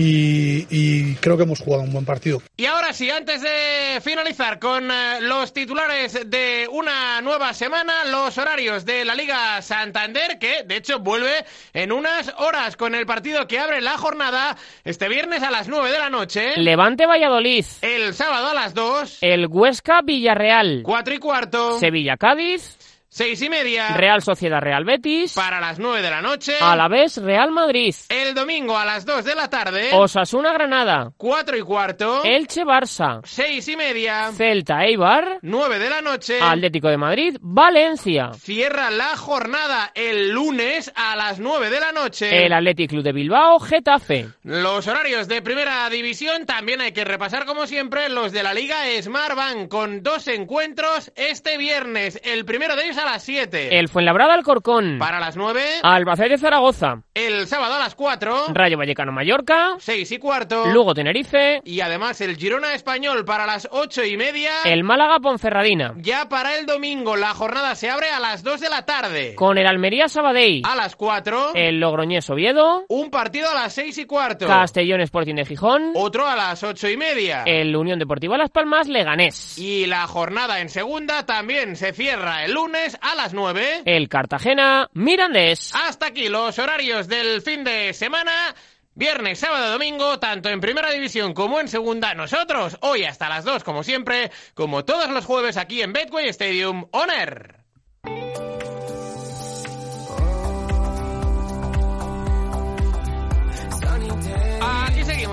Y, 0.00 0.68
y 0.70 1.16
creo 1.16 1.36
que 1.36 1.42
hemos 1.42 1.58
jugado 1.58 1.82
un 1.82 1.92
buen 1.92 2.04
partido. 2.04 2.40
Y 2.56 2.66
ahora 2.66 2.92
sí, 2.92 3.10
antes 3.10 3.42
de 3.42 4.00
finalizar 4.00 4.60
con 4.60 4.88
eh, 4.92 5.20
los 5.22 5.52
titulares 5.52 6.30
de 6.30 6.68
una 6.70 7.20
nueva 7.20 7.52
semana, 7.52 8.04
los 8.04 8.38
horarios 8.38 8.84
de 8.84 9.04
la 9.04 9.16
Liga 9.16 9.60
Santander, 9.60 10.38
que 10.38 10.62
de 10.64 10.76
hecho 10.76 11.00
vuelve 11.00 11.44
en 11.72 11.90
unas 11.90 12.32
horas 12.38 12.76
con 12.76 12.94
el 12.94 13.06
partido 13.06 13.48
que 13.48 13.58
abre 13.58 13.80
la 13.80 13.98
jornada 13.98 14.56
este 14.84 15.08
viernes 15.08 15.42
a 15.42 15.50
las 15.50 15.66
9 15.66 15.90
de 15.90 15.98
la 15.98 16.10
noche. 16.10 16.52
Levante 16.56 17.04
Valladolid. 17.04 17.64
El 17.82 18.14
sábado 18.14 18.50
a 18.50 18.54
las 18.54 18.74
2. 18.74 19.18
El 19.22 19.48
Huesca 19.48 20.02
Villarreal. 20.04 20.82
4 20.84 21.14
y 21.14 21.18
cuarto. 21.18 21.80
Sevilla 21.80 22.16
Cádiz. 22.16 22.77
Seis 23.18 23.42
y 23.42 23.50
media. 23.50 23.96
Real 23.96 24.22
Sociedad 24.22 24.60
Real 24.60 24.84
Betis. 24.84 25.32
Para 25.34 25.58
las 25.58 25.80
9 25.80 26.02
de 26.02 26.08
la 26.08 26.22
noche. 26.22 26.54
A 26.60 26.76
la 26.76 26.86
vez 26.86 27.16
Real 27.16 27.50
Madrid. 27.50 27.92
El 28.08 28.32
domingo 28.32 28.78
a 28.78 28.84
las 28.84 29.04
2 29.04 29.24
de 29.24 29.34
la 29.34 29.50
tarde. 29.50 29.90
Osasuna 29.92 30.52
Granada. 30.52 31.10
4 31.16 31.56
y 31.56 31.62
cuarto. 31.62 32.22
Elche 32.22 32.62
Barça. 32.62 33.20
Seis 33.24 33.66
y 33.66 33.76
media. 33.76 34.30
Celta 34.30 34.84
Eibar. 34.84 35.40
9 35.42 35.80
de 35.80 35.90
la 35.90 36.00
noche. 36.00 36.38
Atlético 36.40 36.90
de 36.90 36.96
Madrid. 36.96 37.36
Valencia. 37.40 38.30
Cierra 38.34 38.88
la 38.92 39.16
jornada 39.16 39.90
el 39.96 40.30
lunes 40.30 40.92
a 40.94 41.16
las 41.16 41.40
9 41.40 41.70
de 41.70 41.80
la 41.80 41.90
noche. 41.90 42.46
El 42.46 42.52
Athletic 42.52 42.90
Club 42.90 43.02
de 43.02 43.12
Bilbao. 43.12 43.58
Getafe. 43.58 44.28
Los 44.44 44.86
horarios 44.86 45.26
de 45.26 45.42
primera 45.42 45.90
división 45.90 46.46
también 46.46 46.80
hay 46.80 46.92
que 46.92 47.04
repasar 47.04 47.46
como 47.46 47.66
siempre 47.66 48.10
los 48.10 48.30
de 48.30 48.44
la 48.44 48.54
Liga 48.54 48.76
Smartbank 49.02 49.66
con 49.66 50.04
dos 50.04 50.28
encuentros 50.28 51.10
este 51.16 51.58
viernes. 51.58 52.20
El 52.22 52.44
primero 52.44 52.76
de 52.76 52.84
ellos 52.84 52.98
a 52.98 53.07
las 53.12 53.22
7. 53.22 53.78
El 53.78 53.88
Fuenlabrada 53.88 54.34
Alcorcón. 54.34 54.98
Para 54.98 55.18
las 55.18 55.36
9. 55.36 55.60
Albacete 55.82 56.36
Zaragoza. 56.36 57.02
El 57.14 57.46
sábado 57.46 57.74
a 57.74 57.78
las 57.78 57.94
4. 57.94 58.48
Rayo 58.48 58.76
Vallecano 58.76 59.12
Mallorca. 59.12 59.76
6 59.78 60.12
y 60.12 60.18
cuarto. 60.18 60.66
Lugo 60.66 60.94
Tenerife. 60.94 61.62
Y 61.64 61.80
además 61.80 62.20
el 62.20 62.36
Girona 62.36 62.74
Español 62.74 63.24
para 63.24 63.46
las 63.46 63.66
8 63.70 64.04
y 64.04 64.16
media. 64.18 64.50
El 64.64 64.84
Málaga 64.84 65.20
Ponferradina. 65.20 65.94
Ya 65.96 66.28
para 66.28 66.58
el 66.58 66.66
domingo 66.66 67.16
la 67.16 67.32
jornada 67.32 67.74
se 67.74 67.88
abre 67.88 68.10
a 68.10 68.20
las 68.20 68.42
2 68.42 68.60
de 68.60 68.68
la 68.68 68.84
tarde. 68.84 69.34
Con 69.34 69.56
el 69.56 69.66
Almería 69.66 70.08
Sabadell. 70.08 70.62
A 70.64 70.76
las 70.76 70.94
4. 70.94 71.52
El 71.54 71.80
Logroñés 71.80 72.28
Oviedo. 72.28 72.84
Un 72.88 73.10
partido 73.10 73.50
a 73.50 73.54
las 73.54 73.72
6 73.72 73.96
y 73.98 74.04
cuarto. 74.04 74.46
Castellón 74.46 75.00
Sporting 75.00 75.36
de 75.36 75.46
Gijón. 75.46 75.92
Otro 75.94 76.26
a 76.26 76.36
las 76.36 76.62
8 76.62 76.90
y 76.90 76.96
media. 76.98 77.44
El 77.46 77.74
Unión 77.74 77.98
Deportiva 77.98 78.36
Las 78.36 78.50
Palmas 78.50 78.86
Leganés. 78.86 79.58
Y 79.58 79.86
la 79.86 80.06
jornada 80.06 80.60
en 80.60 80.68
segunda 80.68 81.24
también 81.24 81.74
se 81.74 81.92
cierra 81.94 82.44
el 82.44 82.52
lunes 82.52 82.87
a 83.00 83.14
las 83.14 83.34
9. 83.34 83.82
El 83.84 84.08
Cartagena 84.08 84.88
Mirandés. 84.94 85.74
Hasta 85.74 86.06
aquí 86.06 86.28
los 86.28 86.58
horarios 86.58 87.08
del 87.08 87.42
fin 87.42 87.64
de 87.64 87.92
semana. 87.92 88.54
Viernes, 88.94 89.38
sábado, 89.38 89.72
domingo, 89.72 90.18
tanto 90.18 90.48
en 90.48 90.60
primera 90.60 90.90
división 90.90 91.34
como 91.34 91.60
en 91.60 91.68
segunda. 91.68 92.14
Nosotros, 92.14 92.78
hoy 92.80 93.04
hasta 93.04 93.28
las 93.28 93.44
2, 93.44 93.62
como 93.62 93.84
siempre, 93.84 94.30
como 94.54 94.84
todos 94.84 95.10
los 95.10 95.24
jueves 95.24 95.56
aquí 95.56 95.82
en 95.82 95.92
Betway 95.92 96.28
Stadium 96.28 96.86
On 96.90 97.10
Air. 97.10 97.57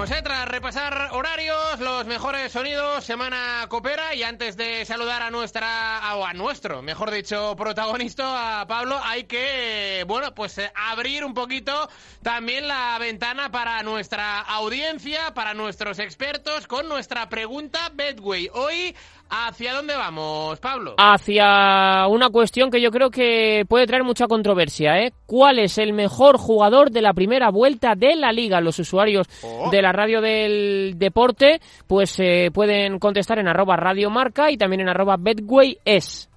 Seguimos, 0.05 0.19
¿eh? 0.19 0.21
tras 0.23 0.47
repasar 0.47 1.09
horarios, 1.13 1.79
los 1.79 2.05
mejores 2.05 2.51
sonidos, 2.51 3.03
semana 3.03 3.65
copera 3.69 4.13
y 4.13 4.21
antes 4.21 4.55
de 4.55 4.85
saludar 4.85 5.23
a 5.23 5.31
nuestra, 5.31 6.15
o 6.15 6.25
a 6.25 6.33
nuestro, 6.33 6.83
mejor 6.83 7.09
dicho, 7.09 7.55
protagonista, 7.55 8.61
a 8.61 8.67
Pablo, 8.67 8.99
hay 9.03 9.23
que, 9.23 10.03
bueno, 10.07 10.35
pues 10.35 10.57
eh, 10.59 10.71
abrir 10.75 11.25
un 11.25 11.33
poquito 11.33 11.89
también 12.21 12.67
la 12.67 12.97
ventana 12.99 13.49
para 13.49 13.81
nuestra 13.81 14.41
audiencia, 14.41 15.33
para 15.33 15.53
nuestros 15.55 15.97
expertos, 15.97 16.67
con 16.67 16.87
nuestra 16.87 17.27
pregunta 17.29 17.89
Bedway. 17.91 18.49
Hoy 18.53 18.95
¿Hacia 19.29 19.73
dónde 19.73 19.95
vamos, 19.95 20.59
Pablo? 20.59 20.95
Hacia 20.97 22.07
una 22.07 22.29
cuestión 22.29 22.69
que 22.69 22.79
yo 22.79 22.91
creo 22.91 23.09
que 23.09 23.65
puede 23.67 23.87
traer 23.87 24.03
mucha 24.03 24.27
controversia, 24.27 24.99
¿eh? 24.99 25.13
¿Cuál 25.25 25.59
es 25.59 25.77
el 25.77 25.93
mejor 25.93 26.37
jugador 26.37 26.91
de 26.91 27.01
la 27.01 27.13
primera 27.13 27.49
vuelta 27.49 27.95
de 27.95 28.15
la 28.15 28.31
liga? 28.31 28.61
Los 28.61 28.79
usuarios 28.79 29.27
Oh. 29.43 29.69
de 29.71 29.81
la 29.81 29.91
radio 29.91 30.21
del 30.21 30.93
deporte, 30.97 31.59
pues 31.87 32.15
eh, 32.19 32.49
pueden 32.53 32.99
contestar 32.99 33.39
en 33.39 33.47
arroba 33.47 33.75
radiomarca 33.75 34.51
y 34.51 34.57
también 34.57 34.81
en 34.81 34.89
arroba 34.89 35.17
betwayes. 35.19 36.29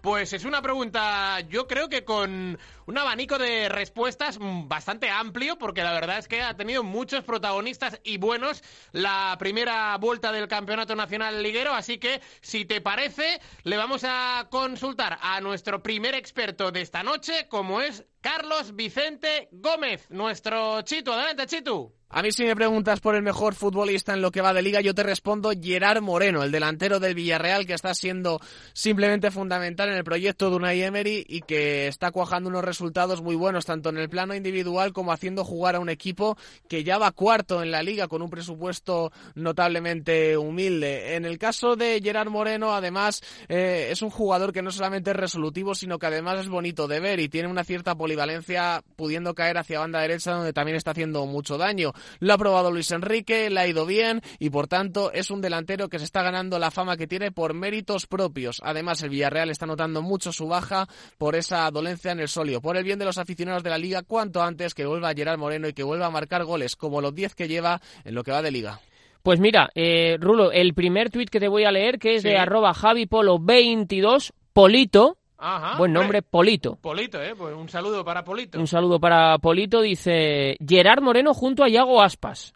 Pues 0.00 0.32
es 0.32 0.44
una 0.44 0.60
pregunta, 0.60 1.40
yo 1.48 1.68
creo 1.68 1.88
que 1.88 2.04
con 2.04 2.58
un 2.86 2.98
abanico 2.98 3.38
de 3.38 3.68
respuestas 3.68 4.38
mm, 4.38 4.68
bastante 4.68 5.10
amplio, 5.10 5.56
porque 5.58 5.82
la 5.82 5.92
verdad 5.92 6.18
es 6.18 6.28
que 6.28 6.42
ha 6.42 6.56
tenido 6.56 6.82
muchos 6.82 7.24
protagonistas 7.24 8.00
y 8.04 8.18
buenos 8.18 8.62
la 8.92 9.36
primera 9.38 9.96
vuelta 9.98 10.32
del 10.32 10.48
Campeonato 10.48 10.94
Nacional 10.94 11.42
Liguero, 11.42 11.72
así 11.74 11.98
que 11.98 12.20
si 12.40 12.64
te 12.64 12.80
parece, 12.80 13.40
le 13.64 13.76
vamos 13.76 14.04
a 14.04 14.48
consultar 14.50 15.18
a 15.20 15.40
nuestro 15.40 15.82
primer 15.82 16.14
experto 16.14 16.70
de 16.70 16.82
esta 16.82 17.02
noche, 17.02 17.48
como 17.48 17.80
es 17.80 18.04
Carlos 18.20 18.76
Vicente 18.76 19.48
Gómez, 19.50 20.06
nuestro 20.10 20.82
Chitu. 20.82 21.12
Adelante, 21.12 21.46
Chitu. 21.46 21.92
A 22.14 22.22
mí 22.22 22.30
si 22.30 22.44
me 22.44 22.54
preguntas 22.54 23.00
por 23.00 23.14
el 23.16 23.22
mejor 23.22 23.54
futbolista 23.54 24.12
en 24.12 24.20
lo 24.20 24.30
que 24.30 24.42
va 24.42 24.52
de 24.52 24.60
liga, 24.60 24.82
yo 24.82 24.94
te 24.94 25.02
respondo 25.02 25.50
Gerard 25.58 26.02
Moreno, 26.02 26.42
el 26.42 26.52
delantero 26.52 27.00
del 27.00 27.14
Villarreal 27.14 27.66
que 27.66 27.72
está 27.72 27.94
siendo 27.94 28.38
simplemente 28.74 29.30
fundamental 29.30 29.88
en 29.88 29.96
el 29.96 30.04
proyecto 30.04 30.50
de 30.50 30.56
Unai 30.56 30.82
Emery 30.82 31.24
y 31.26 31.40
que 31.40 31.88
está 31.88 32.10
cuajando 32.10 32.50
unos 32.50 32.62
resultados 32.72 33.22
muy 33.22 33.36
buenos 33.36 33.66
tanto 33.66 33.90
en 33.90 33.98
el 33.98 34.08
plano 34.08 34.34
individual 34.34 34.92
como 34.92 35.12
haciendo 35.12 35.44
jugar 35.44 35.76
a 35.76 35.80
un 35.80 35.88
equipo 35.88 36.36
que 36.68 36.84
ya 36.84 36.98
va 36.98 37.12
cuarto 37.12 37.62
en 37.62 37.70
la 37.70 37.82
liga 37.82 38.08
con 38.08 38.22
un 38.22 38.30
presupuesto 38.30 39.12
notablemente 39.34 40.36
humilde. 40.36 41.16
En 41.16 41.24
el 41.24 41.38
caso 41.38 41.76
de 41.76 42.00
Gerard 42.02 42.30
Moreno, 42.30 42.74
además, 42.74 43.22
eh, 43.48 43.88
es 43.90 44.02
un 44.02 44.10
jugador 44.10 44.52
que 44.52 44.62
no 44.62 44.70
solamente 44.70 45.10
es 45.10 45.16
resolutivo, 45.16 45.74
sino 45.74 45.98
que 45.98 46.06
además 46.06 46.40
es 46.40 46.48
bonito 46.48 46.88
de 46.88 47.00
ver 47.00 47.20
y 47.20 47.28
tiene 47.28 47.48
una 47.48 47.64
cierta 47.64 47.94
polivalencia 47.94 48.82
pudiendo 48.96 49.34
caer 49.34 49.58
hacia 49.58 49.80
banda 49.80 50.00
derecha 50.00 50.32
donde 50.32 50.52
también 50.52 50.76
está 50.76 50.92
haciendo 50.92 51.26
mucho 51.26 51.58
daño. 51.58 51.92
Lo 52.20 52.32
ha 52.32 52.38
probado 52.38 52.70
Luis 52.70 52.90
Enrique, 52.90 53.50
le 53.50 53.60
ha 53.60 53.66
ido 53.66 53.86
bien 53.86 54.22
y 54.38 54.50
por 54.50 54.68
tanto 54.68 55.12
es 55.12 55.30
un 55.30 55.40
delantero 55.40 55.88
que 55.88 55.98
se 55.98 56.04
está 56.04 56.22
ganando 56.22 56.58
la 56.58 56.70
fama 56.70 56.96
que 56.96 57.06
tiene 57.06 57.32
por 57.32 57.54
méritos 57.54 58.06
propios. 58.06 58.60
Además, 58.64 59.02
el 59.02 59.10
Villarreal 59.10 59.50
está 59.50 59.66
notando 59.66 60.02
mucho 60.02 60.32
su 60.32 60.48
baja 60.48 60.88
por 61.18 61.36
esa 61.36 61.70
dolencia 61.70 62.12
en 62.12 62.20
el 62.20 62.28
solio. 62.28 62.60
Por 62.62 62.76
el 62.76 62.84
bien 62.84 62.98
de 62.98 63.04
los 63.04 63.18
aficionados 63.18 63.62
de 63.64 63.70
la 63.70 63.76
liga, 63.78 64.02
cuanto 64.02 64.40
antes 64.40 64.72
que 64.74 64.86
vuelva 64.86 65.12
Gerard 65.14 65.38
Moreno 65.38 65.68
y 65.68 65.72
que 65.72 65.82
vuelva 65.82 66.06
a 66.06 66.10
marcar 66.10 66.44
goles 66.44 66.76
como 66.76 67.00
los 67.00 67.14
10 67.14 67.34
que 67.34 67.48
lleva 67.48 67.80
en 68.04 68.14
lo 68.14 68.22
que 68.22 68.30
va 68.30 68.40
de 68.40 68.50
liga. 68.52 68.80
Pues 69.22 69.38
mira, 69.40 69.70
eh, 69.74 70.16
Rulo, 70.18 70.50
el 70.52 70.72
primer 70.74 71.10
tuit 71.10 71.28
que 71.28 71.38
te 71.40 71.48
voy 71.48 71.64
a 71.64 71.70
leer, 71.72 71.98
que 71.98 72.14
es 72.16 72.22
Sí. 72.22 72.28
de 72.28 72.38
arroba 72.38 72.72
javipolo22, 72.74 74.32
Polito, 74.52 75.16
Ajá. 75.38 75.76
buen 75.78 75.92
nombre, 75.92 76.18
hombre. 76.18 76.22
Polito. 76.22 76.76
Polito, 76.80 77.20
¿eh? 77.22 77.34
Pues 77.36 77.54
un 77.54 77.68
saludo 77.68 78.04
para 78.04 78.22
Polito. 78.24 78.58
Un 78.58 78.66
saludo 78.66 78.98
para 79.00 79.38
Polito, 79.38 79.80
dice 79.80 80.56
Gerard 80.66 81.02
Moreno 81.02 81.34
junto 81.34 81.64
a 81.64 81.68
Iago 81.68 82.00
Aspas. 82.02 82.52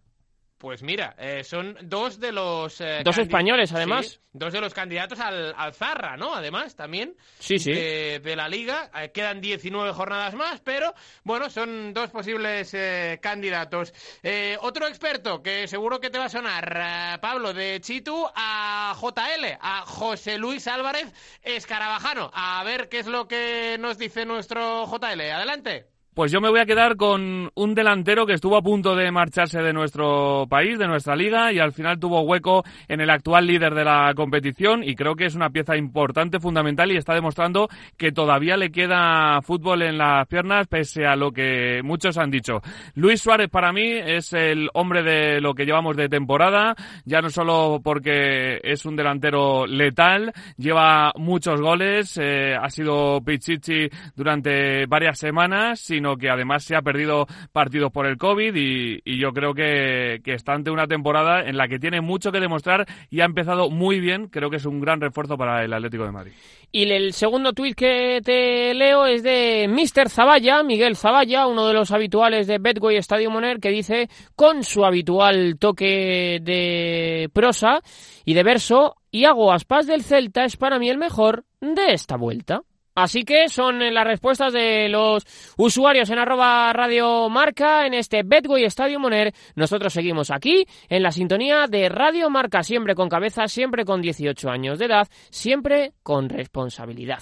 Pues 0.67 0.83
mira, 0.83 1.15
eh, 1.17 1.45
son 1.45 1.77
dos 1.83 2.19
de 2.19 2.33
los... 2.33 2.81
eh, 2.81 3.03
Dos 3.05 3.19
españoles, 3.19 3.73
además. 3.73 4.05
Sí, 4.09 4.19
dos 4.33 4.53
de 4.53 4.61
los 4.61 4.75
candidatos 4.75 5.21
al, 5.21 5.55
al 5.57 5.73
Zarra, 5.73 6.17
¿no? 6.17 6.35
Además, 6.35 6.75
también. 6.75 7.15
Sí, 7.39 7.61
sí. 7.61 7.71
De, 7.73 8.19
de 8.19 8.35
la 8.35 8.49
liga. 8.49 8.91
Eh, 9.01 9.13
quedan 9.13 9.41
19 9.41 9.93
jornadas 9.93 10.35
más, 10.35 10.61
pero 10.63 10.93
bueno, 11.23 11.51
son 11.51 11.95
dos 11.95 12.11
posibles 12.11 12.75
eh, 12.75 13.21
candidatos. 13.23 13.95
Eh, 14.25 14.59
otro 14.61 14.89
experto 14.89 15.41
que 15.41 15.69
seguro 15.69 16.01
que 16.01 16.11
te 16.11 16.19
va 16.19 16.25
a 16.25 16.29
sonar, 16.31 17.21
Pablo, 17.21 17.53
de 17.55 17.81
Chitu 17.81 18.27
a 18.35 18.93
JL, 19.01 19.45
a 19.61 19.83
José 19.83 20.37
Luis 20.37 20.67
Álvarez 20.67 21.13
Escarabajano. 21.43 22.29
A 22.35 22.65
ver 22.65 22.89
qué 22.89 22.99
es 22.99 23.07
lo 23.07 23.29
que 23.29 23.77
nos 23.79 23.99
dice 23.99 24.27
nuestro 24.27 24.85
JL. 24.89 25.21
Adelante. 25.31 25.87
Pues 26.17 26.33
yo 26.33 26.41
me 26.41 26.49
voy 26.49 26.61
a 26.61 26.65
quedar 26.65 26.97
con 26.97 27.51
un 27.55 27.75
delantero 27.75 28.25
que 28.25 28.33
estuvo 28.33 28.57
a 28.57 28.63
punto 28.63 28.97
de 28.97 29.11
marcharse 29.11 29.61
de 29.61 29.75
nuestro 29.75 30.47
país, 30.49 30.79
de 30.79 30.87
nuestra 30.87 31.15
liga, 31.15 31.53
y 31.53 31.59
al 31.59 31.73
final 31.75 32.01
tuvo 32.01 32.23
hueco 32.23 32.65
en 32.89 33.03
el 33.03 33.11
actual 33.11 33.47
líder 33.47 33.75
de 33.75 33.85
la 33.85 34.15
competición 34.17 34.83
y 34.83 34.95
creo 34.95 35.15
que 35.15 35.27
es 35.27 35.35
una 35.35 35.51
pieza 35.51 35.77
importante, 35.77 36.41
fundamental 36.41 36.91
y 36.91 36.97
está 36.97 37.13
demostrando 37.13 37.69
que 37.99 38.13
todavía 38.13 38.57
le 38.57 38.71
queda 38.71 39.43
fútbol 39.43 39.83
en 39.83 39.99
las 39.99 40.27
piernas 40.27 40.67
pese 40.69 41.05
a 41.05 41.17
lo 41.17 41.33
que 41.33 41.83
muchos 41.85 42.17
han 42.17 42.31
dicho. 42.31 42.63
Luis 42.95 43.21
Suárez 43.21 43.51
para 43.51 43.71
mí 43.75 43.87
es 43.87 44.33
el 44.33 44.71
hombre 44.73 45.03
de 45.03 45.43
lo 45.43 45.53
que 45.53 45.67
llevamos 45.67 45.99
de 45.99 46.09
temporada, 46.09 46.77
ya 47.05 47.21
no 47.21 47.29
solo 47.29 47.83
porque 47.85 48.59
es 48.63 48.87
un 48.87 48.97
delantero 48.97 49.67
letal, 49.67 50.33
lleva 50.57 51.13
muchos 51.17 51.61
goles, 51.61 52.19
eh, 52.19 52.55
ha 52.59 52.71
sido 52.71 53.21
Pichichi 53.21 53.91
durante 54.15 54.87
varias 54.87 55.19
semanas, 55.19 55.79
sino 55.79 56.06
que 56.15 56.31
además 56.31 56.63
se 56.63 56.77
ha 56.77 56.83
perdido 56.83 57.27
partidos 57.53 57.91
por 57.91 58.07
el 58.07 58.17
COVID 58.17 58.55
y, 58.55 59.19
yo 59.19 59.33
creo 59.33 59.55
que, 59.55 60.21
está 60.25 60.53
ante 60.53 60.71
una 60.71 60.87
temporada 60.87 61.41
en 61.41 61.57
la 61.57 61.67
que 61.67 61.81
tiene 61.81 62.01
mucho 62.01 62.31
que 62.31 62.39
demostrar 62.39 62.87
y 63.11 63.21
ha 63.21 63.25
empezado 63.25 63.71
muy 63.71 63.99
bien. 63.99 64.29
Creo 64.29 64.51
que 64.51 64.57
es 64.57 64.67
un 64.67 64.81
gran 64.81 65.01
refuerzo 65.01 65.37
para 65.37 65.65
el 65.65 65.73
Atlético 65.73 66.05
de 66.05 66.13
Madrid. 66.13 66.33
Y 66.71 66.91
el 66.91 67.13
segundo 67.13 67.53
tuit 67.53 67.75
que 67.75 68.21
te 68.23 68.75
leo 68.75 69.07
es 69.07 69.23
de 69.23 69.67
Mr. 69.69 70.09
Zavalla, 70.09 70.63
Miguel 70.63 70.97
Zavalla, 70.97 71.47
uno 71.47 71.67
de 71.67 71.75
los 71.75 71.91
habituales 71.91 72.47
de 72.47 72.59
Betway 72.59 72.97
Stadium 72.99 73.33
Moner, 73.33 73.59
que 73.59 73.71
dice 73.71 74.09
con 74.35 74.63
su 74.63 74.85
habitual 74.85 75.57
toque 75.59 76.39
de 76.43 77.31
prosa 77.33 77.81
y 78.25 78.35
de 78.35 78.43
verso, 78.43 78.97
y 79.11 79.25
hago 79.25 79.53
Aspas 79.53 79.87
del 79.87 80.03
Celta 80.03 80.45
es 80.45 80.57
para 80.57 80.79
mí 80.79 80.91
el 80.91 80.99
mejor 80.99 81.45
de 81.61 81.93
esta 81.95 82.17
vuelta. 82.17 82.63
Así 82.97 83.25
que 83.25 83.51
son 83.51 83.79
las 83.93 84.07
respuestas 84.07 84.55
de 84.55 84.89
los 84.89 85.23
usuarios 85.59 86.09
en 86.09 86.19
arroba 86.19 86.73
Radio 86.73 87.29
Marca 87.29 87.87
en 87.87 87.93
este 87.93 88.23
Betway 88.25 88.65
Estadio 88.65 88.99
Moner. 88.99 89.35
Nosotros 89.55 89.93
seguimos 89.93 90.31
aquí 90.31 90.67
en 90.89 91.03
la 91.03 91.13
sintonía 91.13 91.67
de 91.69 91.91
Radio 91.91 92.31
Marca, 92.31 92.63
siempre 92.63 92.95
con 92.95 93.11
cabeza, 93.11 93.49
siempre 93.49 93.85
con 93.85 94.01
18 94.01 94.49
años 94.49 94.79
de 94.79 94.87
edad, 94.87 95.09
siempre 95.31 95.93
con 96.03 96.31
responsabilidad. 96.31 97.21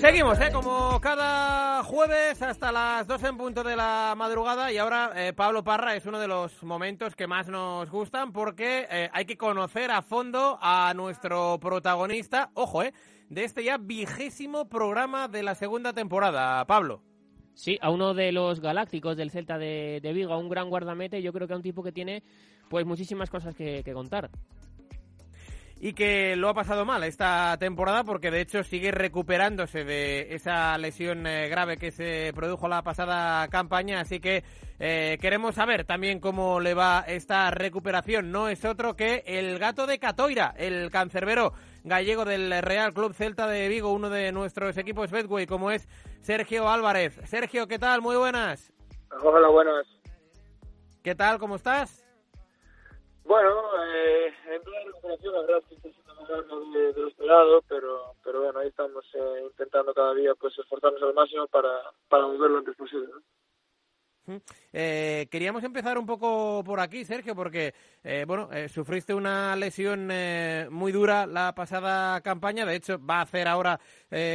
Seguimos, 0.00 0.38
¿eh? 0.40 0.50
como 0.52 1.00
cada 1.00 1.82
jueves 1.82 2.40
hasta 2.42 2.70
las 2.70 3.06
2 3.06 3.24
en 3.24 3.36
punto 3.36 3.64
de 3.64 3.74
la 3.74 4.14
madrugada 4.16 4.70
y 4.70 4.78
ahora 4.78 5.12
eh, 5.16 5.32
Pablo 5.32 5.64
Parra 5.64 5.96
es 5.96 6.06
uno 6.06 6.20
de 6.20 6.28
los 6.28 6.62
momentos 6.62 7.16
que 7.16 7.26
más 7.26 7.48
nos 7.48 7.90
gustan 7.90 8.32
porque 8.32 8.86
eh, 8.90 9.08
hay 9.12 9.24
que 9.24 9.36
conocer 9.36 9.90
a 9.90 10.02
fondo 10.02 10.58
a 10.60 10.92
nuestro 10.94 11.58
protagonista, 11.58 12.50
ojo, 12.54 12.82
¿eh? 12.82 12.92
de 13.28 13.44
este 13.44 13.64
ya 13.64 13.78
vigésimo 13.78 14.68
programa 14.68 15.26
de 15.26 15.42
la 15.42 15.54
segunda 15.54 15.92
temporada, 15.92 16.64
Pablo. 16.66 17.02
Sí, 17.54 17.78
a 17.80 17.90
uno 17.90 18.14
de 18.14 18.32
los 18.32 18.60
galácticos 18.60 19.16
del 19.16 19.30
Celta 19.30 19.58
de, 19.58 20.12
Vigo, 20.14 20.34
a 20.34 20.38
un 20.38 20.50
gran 20.50 20.68
guardamete, 20.68 21.22
yo 21.22 21.32
creo 21.32 21.48
que 21.48 21.54
a 21.54 21.56
un 21.56 21.62
tipo 21.62 21.82
que 21.82 21.90
tiene 21.90 22.22
pues 22.68 22.84
muchísimas 22.84 23.30
cosas 23.30 23.56
que 23.56 23.82
contar 23.94 24.30
y 25.78 25.92
que 25.92 26.36
lo 26.36 26.48
ha 26.48 26.54
pasado 26.54 26.84
mal 26.84 27.04
esta 27.04 27.56
temporada 27.58 28.02
porque 28.04 28.30
de 28.30 28.40
hecho 28.40 28.62
sigue 28.62 28.90
recuperándose 28.90 29.84
de 29.84 30.34
esa 30.34 30.76
lesión 30.78 31.26
eh, 31.26 31.48
grave 31.48 31.76
que 31.76 31.90
se 31.90 32.32
produjo 32.34 32.66
la 32.68 32.82
pasada 32.82 33.46
campaña, 33.48 34.00
así 34.00 34.20
que 34.20 34.42
eh, 34.78 35.18
queremos 35.20 35.54
saber 35.56 35.84
también 35.84 36.20
cómo 36.20 36.60
le 36.60 36.74
va 36.74 37.04
esta 37.06 37.50
recuperación. 37.50 38.30
No 38.30 38.48
es 38.48 38.64
otro 38.64 38.94
que 38.94 39.22
el 39.26 39.58
gato 39.58 39.86
de 39.86 39.98
Catoira, 39.98 40.54
el 40.56 40.90
cancerbero 40.90 41.52
gallego 41.84 42.24
del 42.24 42.62
Real 42.62 42.92
Club 42.92 43.14
Celta 43.14 43.46
de 43.46 43.68
Vigo, 43.68 43.92
uno 43.92 44.10
de 44.10 44.32
nuestros 44.32 44.76
equipos 44.78 45.10
Betway, 45.10 45.46
como 45.46 45.70
es 45.70 45.88
Sergio 46.20 46.68
Álvarez. 46.68 47.20
Sergio, 47.24 47.68
¿qué 47.68 47.78
tal? 47.78 48.00
Muy 48.00 48.16
buenas. 48.16 48.72
Hola, 49.22 49.48
buenas. 49.48 49.86
¿Qué 51.02 51.14
tal? 51.14 51.38
¿Cómo 51.38 51.56
estás? 51.56 52.05
Bueno, 53.26 53.50
eh, 53.84 54.32
en 54.50 54.62
plena 54.62 54.84
recuperación, 54.86 55.34
la 55.34 55.40
verdad 55.40 55.62
es 55.70 55.82
que 55.82 55.92
siendo 55.92 56.14
más 56.14 56.28
largo 56.30 56.60
de, 56.70 56.92
lo 56.92 57.08
esperado, 57.08 57.62
pero, 57.68 58.14
pero 58.22 58.42
bueno, 58.42 58.60
ahí 58.60 58.68
estamos 58.68 59.04
eh, 59.14 59.42
intentando 59.44 59.92
cada 59.92 60.14
día 60.14 60.32
pues 60.36 60.56
esforzarnos 60.56 61.02
al 61.02 61.12
máximo 61.12 61.48
para, 61.48 61.90
para 62.08 62.26
volver 62.26 62.50
lo 62.52 62.58
antes 62.58 62.76
posible. 62.76 63.08
¿no? 63.08 63.20
Eh, 64.72 65.28
queríamos 65.30 65.62
empezar 65.64 65.98
un 65.98 66.06
poco 66.06 66.62
por 66.64 66.80
aquí, 66.80 67.04
Sergio, 67.04 67.34
porque 67.34 67.74
eh, 68.02 68.24
bueno, 68.26 68.50
eh, 68.52 68.68
sufriste 68.68 69.14
una 69.14 69.54
lesión 69.56 70.10
muy 70.70 70.92
dura 70.92 71.26
la 71.26 71.54
pasada 71.54 72.20
campaña. 72.20 72.66
De 72.66 72.76
hecho, 72.76 72.98
va 73.04 73.18
a 73.18 73.22
hacer 73.22 73.48
ahora 73.48 73.78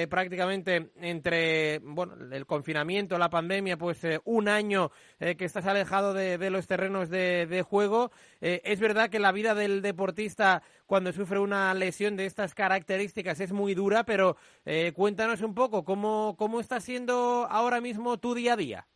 prácticamente 0.10 0.92
entre 0.98 1.80
bueno 1.80 2.16
el 2.32 2.46
confinamiento, 2.46 3.18
la 3.18 3.30
pandemia, 3.30 3.78
pues 3.78 4.02
un 4.26 4.48
año 4.48 4.92
que 5.20 5.46
estás 5.46 5.66
alejado 5.66 6.14
de, 6.14 6.50
los 6.50 6.68
terrenos 6.68 7.10
de, 7.10 7.46
de 7.48 7.62
juego. 7.62 8.12
es 8.40 8.80
verdad 8.80 9.10
que 9.10 9.20
la 9.20 9.32
vida 9.32 9.56
del 9.56 9.82
deportista 9.82 10.62
cuando 10.86 11.14
sufre 11.14 11.40
una 11.40 11.74
lesión 11.74 12.16
de 12.16 12.26
estas 12.26 12.54
características 12.54 13.40
es 13.40 13.52
muy 13.52 13.74
dura, 13.74 14.04
pero 14.04 14.38
cuéntanos 14.94 15.42
un 15.42 15.56
poco 15.56 15.84
cómo 15.84 16.36
cómo 16.38 16.60
está 16.60 16.80
siendo 16.80 17.48
ahora 17.50 17.82
mismo 17.82 18.18
tu 18.18 18.34
día 18.34 18.54
a 18.54 18.58
día. 18.58 18.88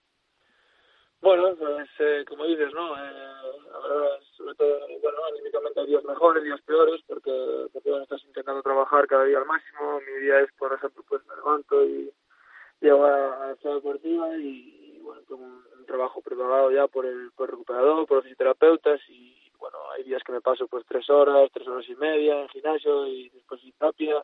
Bueno, 1.26 1.56
pues 1.58 1.90
eh, 1.98 2.24
como 2.28 2.46
dices, 2.46 2.72
¿no? 2.76 2.96
Eh, 2.96 4.20
sobre 4.38 4.54
todo, 4.54 4.80
bueno, 5.02 5.18
anímicamente 5.28 5.80
hay 5.80 5.88
días 5.88 6.04
mejores, 6.04 6.44
días 6.44 6.62
peores, 6.62 7.02
porque, 7.08 7.66
porque 7.74 7.90
bueno, 7.90 8.04
estás 8.04 8.24
intentando 8.26 8.62
trabajar 8.62 9.08
cada 9.08 9.24
día 9.24 9.40
al 9.40 9.48
máximo. 9.48 10.02
Mi 10.02 10.22
día 10.22 10.42
es, 10.42 10.54
por 10.54 10.72
ejemplo, 10.72 11.04
pues 11.10 11.26
me 11.26 11.36
levanto 11.36 11.84
y 11.84 12.12
llego 12.80 13.06
a 13.06 13.48
la 13.48 13.56
ciudad 13.56 13.78
deportiva 13.78 14.38
y, 14.38 15.00
bueno, 15.02 15.24
tengo 15.28 15.42
un, 15.42 15.86
trabajo 15.88 16.22
preparado 16.22 16.70
ya 16.72 16.86
por 16.86 17.08
el, 17.08 17.32
por 17.32 17.50
recuperador, 17.50 18.06
por 18.06 18.18
los 18.18 18.26
fisioterapeutas 18.26 19.02
y, 19.10 19.52
bueno, 19.58 19.80
hay 19.96 20.04
días 20.04 20.22
que 20.24 20.32
me 20.32 20.42
paso 20.42 20.68
pues 20.68 20.86
tres 20.88 21.10
horas, 21.10 21.50
tres 21.52 21.68
horas 21.68 21.90
y 21.90 21.96
media 21.96 22.40
en 22.40 22.50
gimnasio 22.50 23.08
y 23.08 23.30
después 23.30 23.64
en 23.64 23.72
terapia. 23.72 24.24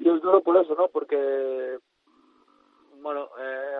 Y 0.00 0.08
es 0.08 0.20
duro 0.20 0.42
por 0.42 0.56
eso, 0.56 0.74
¿no? 0.74 0.88
Porque 0.88 1.78
bueno, 3.00 3.28
eh, 3.38 3.76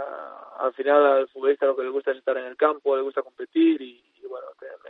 al 0.58 0.74
final 0.74 1.06
al 1.06 1.28
futbolista 1.28 1.66
lo 1.66 1.76
que 1.76 1.84
le 1.84 1.90
gusta 1.90 2.10
es 2.10 2.18
estar 2.18 2.36
en 2.36 2.44
el 2.44 2.56
campo, 2.56 2.96
le 2.96 3.02
gusta 3.02 3.22
competir 3.22 3.80
y, 3.80 4.02
bueno, 4.28 4.46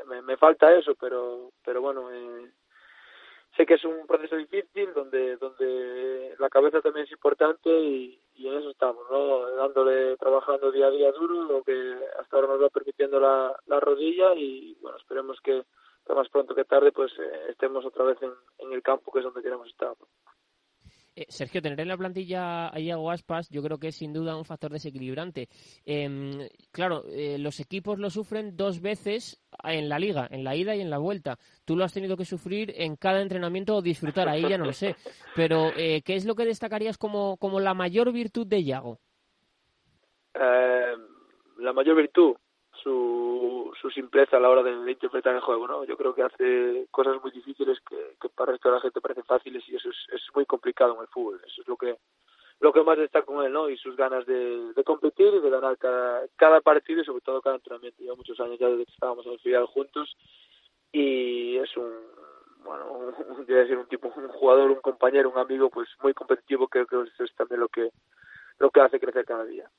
me, 0.07 0.22
me, 0.22 0.37
falta 0.37 0.74
eso, 0.74 0.94
pero, 0.94 1.52
pero 1.64 1.81
bueno, 1.81 2.11
eh, 2.12 2.50
sé 3.57 3.66
que 3.66 3.74
es 3.74 3.85
un 3.85 4.07
proceso 4.07 4.37
difícil 4.37 4.92
donde, 4.94 5.37
donde 5.37 6.35
la 6.38 6.48
cabeza 6.48 6.81
también 6.81 7.07
es 7.07 7.12
importante 7.12 7.70
y, 7.70 8.20
en 8.38 8.54
eso 8.54 8.70
estamos, 8.70 9.04
¿no? 9.11 9.50
Dándole, 9.57 10.16
trabajando 10.16 10.70
día 10.72 10.87
a 10.87 10.90
día 10.90 11.12
duro, 11.12 11.42
lo 11.42 11.62
que 11.62 11.98
hasta 12.18 12.37
ahora 12.37 12.48
nos 12.48 12.62
va 12.62 12.68
permitiendo 12.70 13.20
la, 13.20 13.54
la 13.66 13.81
rodilla 13.81 14.33
y 14.35 14.74
bueno, 14.81 14.96
esperemos 14.96 15.38
que, 15.42 15.64
más 16.14 16.28
pronto 16.31 16.54
que 16.54 16.64
tarde 16.64 16.90
pues 16.90 17.12
eh, 17.18 17.46
estemos 17.50 17.85
otra 17.85 18.04
vez 18.04 18.16
en, 18.22 18.33
en 18.59 18.72
el 18.72 18.83
campo 18.83 19.12
que 19.12 19.18
es 19.18 19.24
donde 19.24 19.42
queremos 19.42 19.68
estar. 19.68 19.94
Eh, 21.18 21.26
Sergio, 21.31 21.61
tener 21.61 21.81
en 21.81 21.88
la 21.88 21.96
plantilla 21.96 22.68
a 22.68 22.78
Iago 22.78 23.11
Aspas 23.11 23.48
yo 23.50 23.61
creo 23.61 23.78
que 23.78 23.88
es 23.88 23.96
sin 23.96 24.12
duda 24.12 24.37
un 24.37 24.44
factor 24.44 24.70
desequilibrante. 24.70 25.48
Em, 25.85 26.48
claro, 26.70 27.02
eh, 27.09 27.38
los 27.38 27.59
equipos 27.59 27.98
lo 27.98 28.09
sufren 28.09 28.57
dos 28.57 28.81
veces 28.81 29.42
en 29.64 29.88
la 29.88 29.98
liga, 29.98 30.28
en 30.31 30.44
la 30.44 30.54
ida 30.54 30.76
y 30.76 30.81
en 30.81 30.90
la 30.90 30.98
vuelta. 30.98 31.37
Tú 31.64 31.74
lo 31.74 31.83
has 31.83 31.92
tenido 31.92 32.16
que 32.16 32.24
sufrir 32.24 32.72
en 32.76 32.94
cada 32.94 33.20
entrenamiento 33.20 33.74
o 33.74 33.83
disfrutar, 33.83 34.28
ahí 34.28 34.48
ya 34.48 34.59
no 34.59 34.66
lo 34.66 34.72
sé. 34.72 34.94
Pero, 35.35 35.72
eh, 35.76 36.02
¿qué 36.04 36.14
es 36.14 36.24
lo 36.24 36.37
que 36.37 36.44
destacarías 36.44 36.98
como, 36.98 37.37
como 37.38 37.59
la 37.59 37.74
mayor 37.74 38.12
virtud 38.12 38.46
de 38.46 38.61
Iago? 38.61 39.00
la 41.59 41.72
mayor 41.72 41.96
virtud, 41.96 42.37
su, 42.88 43.70
su 43.81 43.90
simpleza 43.90 44.38
a 44.38 44.40
la 44.40 44.48
hora 44.48 44.62
de, 44.62 44.90
interpretar 44.90 45.35
el 45.35 45.42
juego, 45.42 45.68
¿no? 45.68 45.85
Yo 45.85 45.96
creo 45.96 46.14
que 46.14 46.22
hace 46.22 46.87
cosas 46.90 47.20
muy 47.22 47.31
difíciles 47.31 47.79
que, 47.87 48.16
que 48.20 48.29
para 48.31 48.53
el 48.53 48.61
la 48.62 48.81
gente 48.81 49.01
parecen 49.01 49.24
fáciles 49.24 49.62
y 49.68 49.77
eso 49.77 49.90
es, 49.90 49.96
es 50.14 50.22
muy 50.35 50.46
complicado 50.46 50.94
en 50.94 51.03
el 51.03 51.09
fútbol. 51.09 51.40
Eso 51.46 51.61
es 51.61 51.68
lo 51.68 51.77
que 51.77 51.98
lo 52.61 52.72
que 52.72 52.83
más 52.83 52.98
destaca 52.98 53.27
con 53.27 53.44
él, 53.44 53.53
¿no? 53.53 53.68
Y 53.68 53.77
sus 53.77 53.94
ganas 53.96 54.27
de, 54.27 54.72
competir 54.85 55.33
y 55.35 55.40
de 55.40 55.51
ganar 55.51 55.77
cada, 55.79 56.27
cada 56.37 56.61
partido 56.61 57.03
y 57.03 57.05
sobre 57.05 57.20
todo 57.20 57.42
cada 57.42 57.57
entrenamiento. 57.57 58.03
Lleva 58.03 58.16
muchos 58.16 58.40
años 58.40 58.59
ya 58.59 58.68
desde 58.68 58.87
que 58.87 58.92
estábamos 58.92 59.27
en 59.27 59.33
el 59.33 59.66
juntos 59.66 60.16
y 60.90 61.57
es 61.59 61.77
un, 61.77 61.92
bueno, 62.64 62.90
un, 62.90 63.46
decir 63.46 63.77
un 63.77 63.87
tipo, 63.87 64.12
un 64.16 64.29
jugador, 64.29 64.70
un 64.70 64.81
compañero, 64.81 65.31
un 65.31 65.38
amigo, 65.38 65.70
pues 65.70 65.88
muy 66.03 66.14
competitivo. 66.14 66.66
Creo 66.68 66.87
que 66.87 66.96
eso 67.03 67.24
es 67.24 67.35
también 67.37 67.61
lo 67.61 67.68
que 67.68 67.90
lo 68.59 68.70
que 68.70 68.81
hace 68.81 68.98
crecer 68.98 69.24
cada 69.24 69.44
día. 69.44 69.70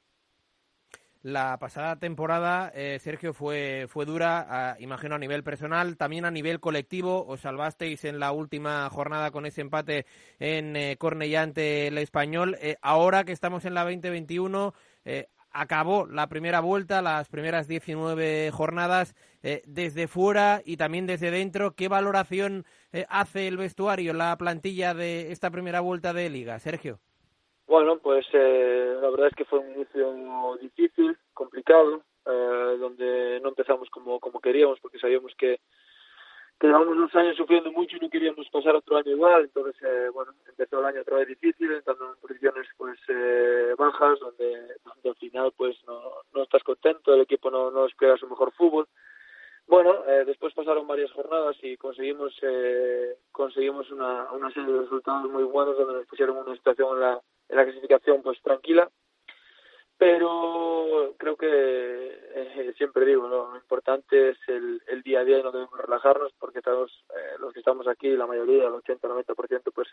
La 1.22 1.58
pasada 1.60 1.98
temporada, 1.98 2.72
eh, 2.74 2.98
Sergio, 3.02 3.34
fue, 3.34 3.88
fue 3.90 4.06
dura, 4.06 4.78
imagino 4.80 5.16
a 5.16 5.20
nivel 5.20 5.44
personal, 5.44 5.98
también 5.98 6.24
a 6.24 6.32
nivel 6.32 6.62
colectivo. 6.62 7.26
Os 7.28 7.42
salvasteis 7.42 8.06
en 8.06 8.20
la 8.20 8.32
última 8.32 8.90
jornada 8.90 9.32
con 9.32 9.46
ese 9.46 9.62
empate 9.62 10.06
en 10.40 10.78
eh, 10.78 10.98
ante 11.38 11.88
el 11.88 11.98
español. 11.98 12.58
Eh, 12.62 12.78
ahora 12.82 13.26
que 13.26 13.34
estamos 13.34 13.66
en 13.66 13.74
la 13.74 13.84
2021, 13.84 14.74
eh, 15.04 15.28
acabó 15.52 16.06
la 16.06 16.28
primera 16.28 16.60
vuelta, 16.60 17.02
las 17.02 17.28
primeras 17.30 17.68
19 17.68 18.52
jornadas, 18.52 19.16
eh, 19.44 19.62
desde 19.66 20.08
fuera 20.08 20.62
y 20.66 20.78
también 20.78 21.08
desde 21.08 21.32
dentro. 21.32 21.76
¿Qué 21.76 21.88
valoración 21.88 22.66
eh, 22.92 23.06
hace 23.10 23.48
el 23.48 23.58
vestuario, 23.58 24.14
la 24.14 24.38
plantilla 24.38 24.94
de 24.94 25.32
esta 25.32 25.50
primera 25.52 25.80
vuelta 25.82 26.14
de 26.14 26.30
liga? 26.30 26.60
Sergio. 26.60 27.00
Bueno, 27.70 28.00
pues 28.00 28.26
eh, 28.34 28.98
la 29.00 29.12
verdad 29.12 29.28
es 29.28 29.36
que 29.36 29.46
fue 29.46 29.60
un 29.60 29.76
inicio 29.76 30.58
difícil, 30.60 31.16
complicado, 31.36 32.02
eh, 32.26 32.78
donde 32.80 33.40
no 33.44 33.50
empezamos 33.50 33.88
como, 33.92 34.20
como 34.20 34.40
queríamos 34.40 34.80
porque 34.80 34.98
sabíamos 34.98 35.36
que, 35.38 35.60
que 36.60 36.66
llevamos 36.66 36.88
unos 36.88 37.14
años 37.14 37.38
sufriendo 37.38 37.72
mucho 37.72 37.96
y 37.96 38.00
no 38.00 38.10
queríamos 38.10 38.50
pasar 38.50 38.76
otro 38.76 38.98
año 38.98 39.12
igual. 39.12 39.44
Entonces, 39.44 39.80
eh, 39.84 40.10
bueno, 40.12 40.34
empezó 40.48 40.80
el 40.80 40.86
año 40.88 41.02
otra 41.02 41.18
vez 41.18 41.28
difícil, 41.28 41.72
entrando 41.72 42.10
en 42.10 42.20
posiciones 42.20 42.68
pues 42.76 43.00
eh, 43.08 43.76
bajas, 43.78 44.20
donde, 44.20 44.50
donde 44.84 45.10
al 45.10 45.16
final 45.18 45.54
pues 45.56 45.78
no, 45.86 46.02
no 46.34 46.42
estás 46.42 46.64
contento, 46.64 47.14
el 47.14 47.22
equipo 47.22 47.52
no, 47.52 47.70
no 47.70 47.84
despliega 47.84 48.18
su 48.18 48.28
mejor 48.28 48.52
fútbol. 48.54 48.88
Bueno, 49.68 50.04
eh, 50.08 50.24
después 50.26 50.56
pasaron 50.56 50.88
varias 50.88 51.12
jornadas 51.12 51.56
y 51.62 51.78
conseguimos 51.78 52.34
eh, 52.42 53.16
conseguimos 53.32 53.92
una, 53.92 54.32
una 54.32 54.52
serie 54.52 54.74
de 54.74 54.82
resultados 54.82 55.30
muy 55.30 55.44
buenos 55.44 55.78
donde 55.78 55.94
nos 55.94 56.08
pusieron 56.08 56.36
una 56.38 56.56
situación 56.56 56.96
en 56.96 57.02
la, 57.02 57.22
en 57.50 57.58
la 57.58 57.66
clasificación 57.66 58.22
pues 58.22 58.42
tranquila 58.42 58.90
pero 60.00 61.14
creo 61.18 61.36
que 61.36 61.48
eh, 61.48 62.74
siempre 62.78 63.06
digo 63.06 63.28
¿no? 63.28 63.52
lo 63.52 63.58
importante 63.58 64.30
es 64.30 64.38
el, 64.48 64.82
el 64.88 65.02
día 65.04 65.20
a 65.20 65.26
día 65.26 65.40
y 65.40 65.44
no 65.44 65.52
debemos 65.52 65.78
relajarnos 65.78 66.32
porque 66.40 66.62
todos 66.62 67.04
eh, 67.10 67.36
los 67.40 67.52
que 67.52 67.60
estamos 67.60 67.86
aquí 67.88 68.10
la 68.16 68.26
mayoría 68.26 68.68
el 68.68 68.74
80-90% 68.76 69.74
pues 69.76 69.90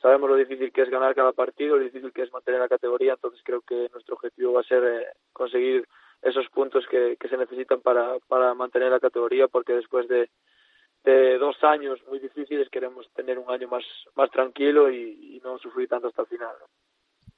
sabemos 0.00 0.30
lo 0.30 0.36
difícil 0.36 0.72
que 0.72 0.82
es 0.82 0.88
ganar 0.88 1.14
cada 1.14 1.32
partido 1.32 1.76
lo 1.76 1.84
difícil 1.84 2.10
que 2.12 2.22
es 2.22 2.32
mantener 2.32 2.60
la 2.60 2.68
categoría 2.70 3.12
entonces 3.12 3.42
creo 3.44 3.60
que 3.60 3.90
nuestro 3.92 4.14
objetivo 4.14 4.54
va 4.54 4.60
a 4.62 4.64
ser 4.64 4.82
eh, 4.82 5.06
conseguir 5.34 5.86
esos 6.22 6.48
puntos 6.48 6.86
que, 6.86 7.18
que 7.20 7.28
se 7.28 7.36
necesitan 7.36 7.82
para, 7.82 8.18
para 8.26 8.54
mantener 8.54 8.90
la 8.90 9.00
categoría 9.00 9.46
porque 9.48 9.74
después 9.74 10.08
de 10.08 10.30
de 11.04 11.38
dos 11.38 11.56
años 11.62 12.00
muy 12.08 12.18
difíciles 12.18 12.68
queremos 12.70 13.06
tener 13.14 13.38
un 13.38 13.50
año 13.50 13.68
más 13.68 13.84
más 14.16 14.30
tranquilo 14.30 14.90
y, 14.90 15.40
no 15.44 15.58
sufrir 15.58 15.86
tanto 15.88 16.08
hasta 16.08 16.22
el 16.22 16.28
final. 16.28 16.54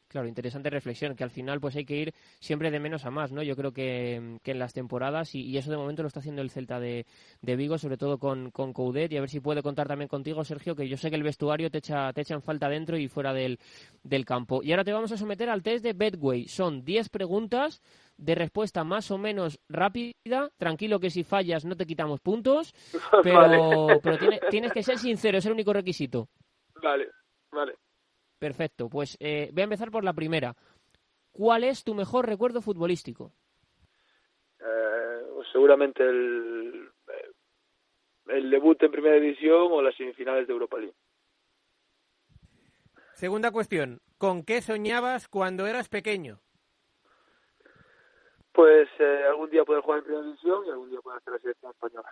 Claro, 0.07 0.29
interesante 0.29 0.71
reflexión, 0.71 1.17
que 1.17 1.25
al 1.25 1.33
final 1.33 1.61
pues 1.61 1.75
hay 1.75 1.85
que 1.85 1.97
ir 1.97 2.15
siempre 2.39 2.71
de 2.71 2.79
menos 2.79 3.05
a 3.05 3.11
más, 3.11 3.33
¿no? 3.33 3.43
Yo 3.43 3.57
creo 3.57 3.73
que, 3.73 4.39
que 4.45 4.53
en 4.53 4.61
las 4.61 4.73
temporadas, 4.73 5.35
y, 5.35 5.59
eso 5.59 5.73
de 5.73 5.77
momento 5.77 6.03
lo 6.03 6.09
está 6.09 6.21
haciendo 6.21 6.41
el 6.41 6.51
Celta 6.51 6.79
de, 6.79 7.05
de 7.43 7.57
Vigo, 7.57 7.77
sobre 7.79 7.97
todo 7.97 8.19
con, 8.19 8.53
con 8.53 8.73
Coudet, 8.73 9.13
y 9.13 9.17
a 9.17 9.21
ver 9.21 9.29
si 9.29 9.41
puede 9.41 9.65
contar 9.65 9.89
también 9.89 10.07
contigo, 10.07 10.45
Sergio, 10.45 10.77
que 10.77 10.89
yo 10.89 10.97
sé 10.97 11.11
que 11.11 11.17
el 11.17 11.25
vestuario 11.25 11.69
te 11.69 11.79
echa, 11.79 12.13
te 12.13 12.21
echa 12.21 12.35
en 12.35 12.43
falta 12.43 12.69
dentro 12.69 12.97
y 12.97 13.09
fuera 13.09 13.35
del, 13.35 13.59
del 14.05 14.25
campo. 14.25 14.63
Y 14.63 14.71
ahora 14.71 14.85
te 14.85 14.93
vamos 14.93 15.11
a 15.11 15.17
someter 15.17 15.51
al 15.51 15.65
test 15.65 15.83
de 15.85 15.93
Bedway. 15.93 16.47
Son 16.47 16.85
10 16.85 17.09
preguntas 17.09 17.83
de 18.17 18.35
respuesta 18.35 18.85
más 18.85 19.11
o 19.11 19.19
menos 19.19 19.59
rápida. 19.69 20.51
Tranquilo 20.57 21.01
que 21.01 21.11
si 21.11 21.25
fallas 21.25 21.65
no 21.65 21.77
te 21.77 21.87
quitamos 21.87 22.21
puntos, 22.21 22.75
pero, 23.23 23.39
vale. 23.39 24.01
pero 24.03 24.19
tiene, 24.19 24.41
tienes 24.51 24.73
que 24.73 24.83
ser 24.83 24.99
sincero, 24.99 25.39
es 25.39 25.47
el 25.47 25.53
único 25.53 25.73
requisito. 25.73 26.29
Vale, 26.83 27.11
vale. 27.51 27.75
Perfecto, 28.39 28.89
pues 28.89 29.17
eh, 29.21 29.51
voy 29.53 29.63
a 29.63 29.65
empezar 29.65 29.91
por 29.91 30.05
la 30.05 30.13
primera. 30.13 30.55
¿Cuál 31.33 31.65
es 31.65 31.85
tu 31.85 31.95
mejor 31.95 32.27
recuerdo 32.27 32.61
futbolístico? 32.61 33.33
Eh, 34.61 35.23
pues 35.35 35.49
seguramente 35.53 36.03
el, 36.03 36.91
el 38.29 38.51
debut 38.51 38.83
en 38.83 38.91
primera 38.91 39.17
división 39.17 39.69
o 39.71 39.83
las 39.83 39.95
semifinales 39.97 40.47
de 40.47 40.53
Europa 40.53 40.79
League. 40.79 40.95
Segunda 43.15 43.51
cuestión, 43.51 44.01
¿con 44.19 44.43
qué 44.43 44.61
soñabas 44.61 45.29
cuando 45.29 45.67
eras 45.67 45.89
pequeño? 45.89 46.41
Pues 48.57 48.89
eh, 48.99 49.25
algún 49.29 49.51
día 49.51 49.67
poder 49.67 49.83
jugar 49.83 49.99
en 49.99 50.05
primera 50.05 50.25
división 50.25 50.65
y 50.65 50.71
algún 50.71 50.89
día 50.89 50.99
poder 51.03 51.19
hacer 51.19 51.35
la 51.35 51.39
selección 51.41 51.73
española. 51.73 52.11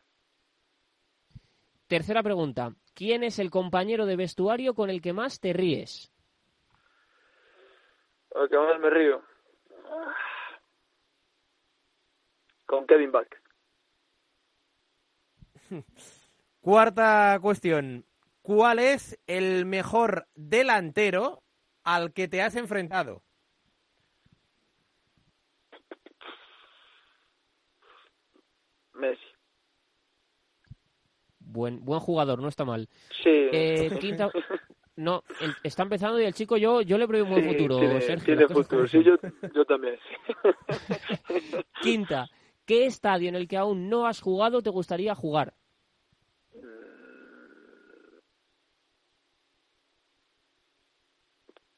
Tercera 1.86 2.22
pregunta, 2.22 2.74
¿quién 2.94 3.24
es 3.24 3.38
el 3.38 3.50
compañero 3.50 4.04
de 4.04 4.16
vestuario 4.16 4.74
con 4.74 4.90
el 4.90 5.00
que 5.00 5.14
más 5.14 5.40
te 5.40 5.54
ríes? 5.54 6.12
Con 8.28 8.42
el 8.42 8.48
que 8.50 8.58
más 8.58 8.78
me 8.78 8.90
río. 8.90 9.22
Con 12.66 12.86
Kevin 12.86 13.10
Back. 13.10 13.42
Cuarta 16.60 17.38
cuestión. 17.40 18.04
¿Cuál 18.42 18.80
es 18.80 19.18
el 19.26 19.64
mejor 19.64 20.26
delantero 20.34 21.42
al 21.84 22.12
que 22.12 22.28
te 22.28 22.42
has 22.42 22.54
enfrentado? 22.54 23.22
Messi. 29.04 29.22
Buen, 31.38 31.84
buen 31.84 32.00
jugador, 32.00 32.40
no 32.40 32.48
está 32.48 32.64
mal. 32.64 32.88
Sí. 33.22 33.48
Eh, 33.52 33.90
quinta, 34.00 34.30
no, 34.96 35.22
el, 35.40 35.54
está 35.62 35.82
empezando 35.82 36.20
y 36.20 36.24
el 36.24 36.34
chico 36.34 36.56
yo 36.56 36.80
yo 36.80 36.98
le 36.98 37.06
veo 37.06 37.24
un 37.24 37.30
buen 37.30 37.42
sí, 37.42 37.50
futuro, 37.50 37.78
tiene, 37.78 38.00
Sergio. 38.00 38.36
Tiene 38.36 38.48
futuro, 38.48 38.86
sí, 38.86 39.02
yo, 39.02 39.16
yo 39.54 39.64
también. 39.64 39.98
Quinta, 41.82 42.28
¿qué 42.64 42.86
estadio 42.86 43.28
en 43.28 43.36
el 43.36 43.46
que 43.46 43.56
aún 43.56 43.88
no 43.88 44.06
has 44.06 44.20
jugado 44.20 44.62
te 44.62 44.70
gustaría 44.70 45.14
jugar? 45.14 45.54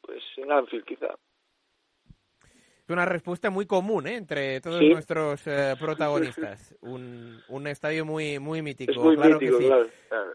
Pues 0.00 0.22
en 0.36 0.52
Anfield, 0.52 0.84
quizá. 0.84 1.08
Es 2.86 2.90
una 2.90 3.04
respuesta 3.04 3.50
muy 3.50 3.66
común 3.66 4.06
¿eh? 4.06 4.14
entre 4.14 4.60
todos 4.60 4.78
¿Sí? 4.78 4.90
nuestros 4.90 5.44
eh, 5.48 5.74
protagonistas. 5.76 6.72
un, 6.82 7.42
un 7.48 7.66
estadio 7.66 8.04
muy 8.04 8.38
muy 8.38 8.62
mítico. 8.62 8.92
Es 8.92 8.98
muy 8.98 9.16
claro 9.16 9.40
mítico, 9.40 9.58
que 9.58 9.64
sí. 9.64 9.68
claro, 9.68 9.88
claro. 10.08 10.32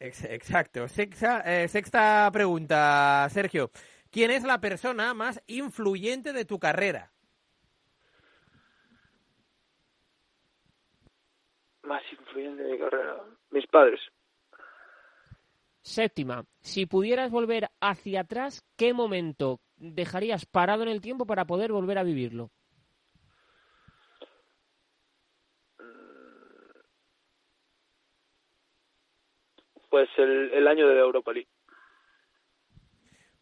Ex 0.00 0.24
exacto. 0.24 0.88
Sexta, 0.88 1.42
eh, 1.46 1.68
sexta 1.68 2.28
pregunta, 2.32 3.28
Sergio. 3.30 3.70
¿Quién 4.10 4.32
es 4.32 4.42
la 4.42 4.60
persona 4.60 5.14
más 5.14 5.40
influyente 5.46 6.32
de 6.32 6.44
tu 6.44 6.58
carrera? 6.58 7.12
Más 11.84 12.02
influyente 12.10 12.64
de 12.64 12.72
mi 12.72 12.78
carrera. 12.78 13.22
Mis 13.52 13.66
padres. 13.68 14.00
Séptima, 15.82 16.44
si 16.60 16.86
pudieras 16.86 17.30
volver 17.30 17.68
hacia 17.80 18.22
atrás, 18.22 18.64
¿qué 18.76 18.92
momento 18.92 19.60
dejarías 19.78 20.46
parado 20.46 20.82
en 20.82 20.88
el 20.88 21.00
tiempo 21.00 21.26
para 21.26 21.46
poder 21.46 21.72
volver 21.72 21.98
a 21.98 22.02
vivirlo? 22.02 22.50
Pues 29.90 30.08
el, 30.18 30.52
el 30.52 30.68
año 30.68 30.86
de 30.86 30.94
la 30.94 31.00
Europa 31.00 31.32
League. 31.32 31.48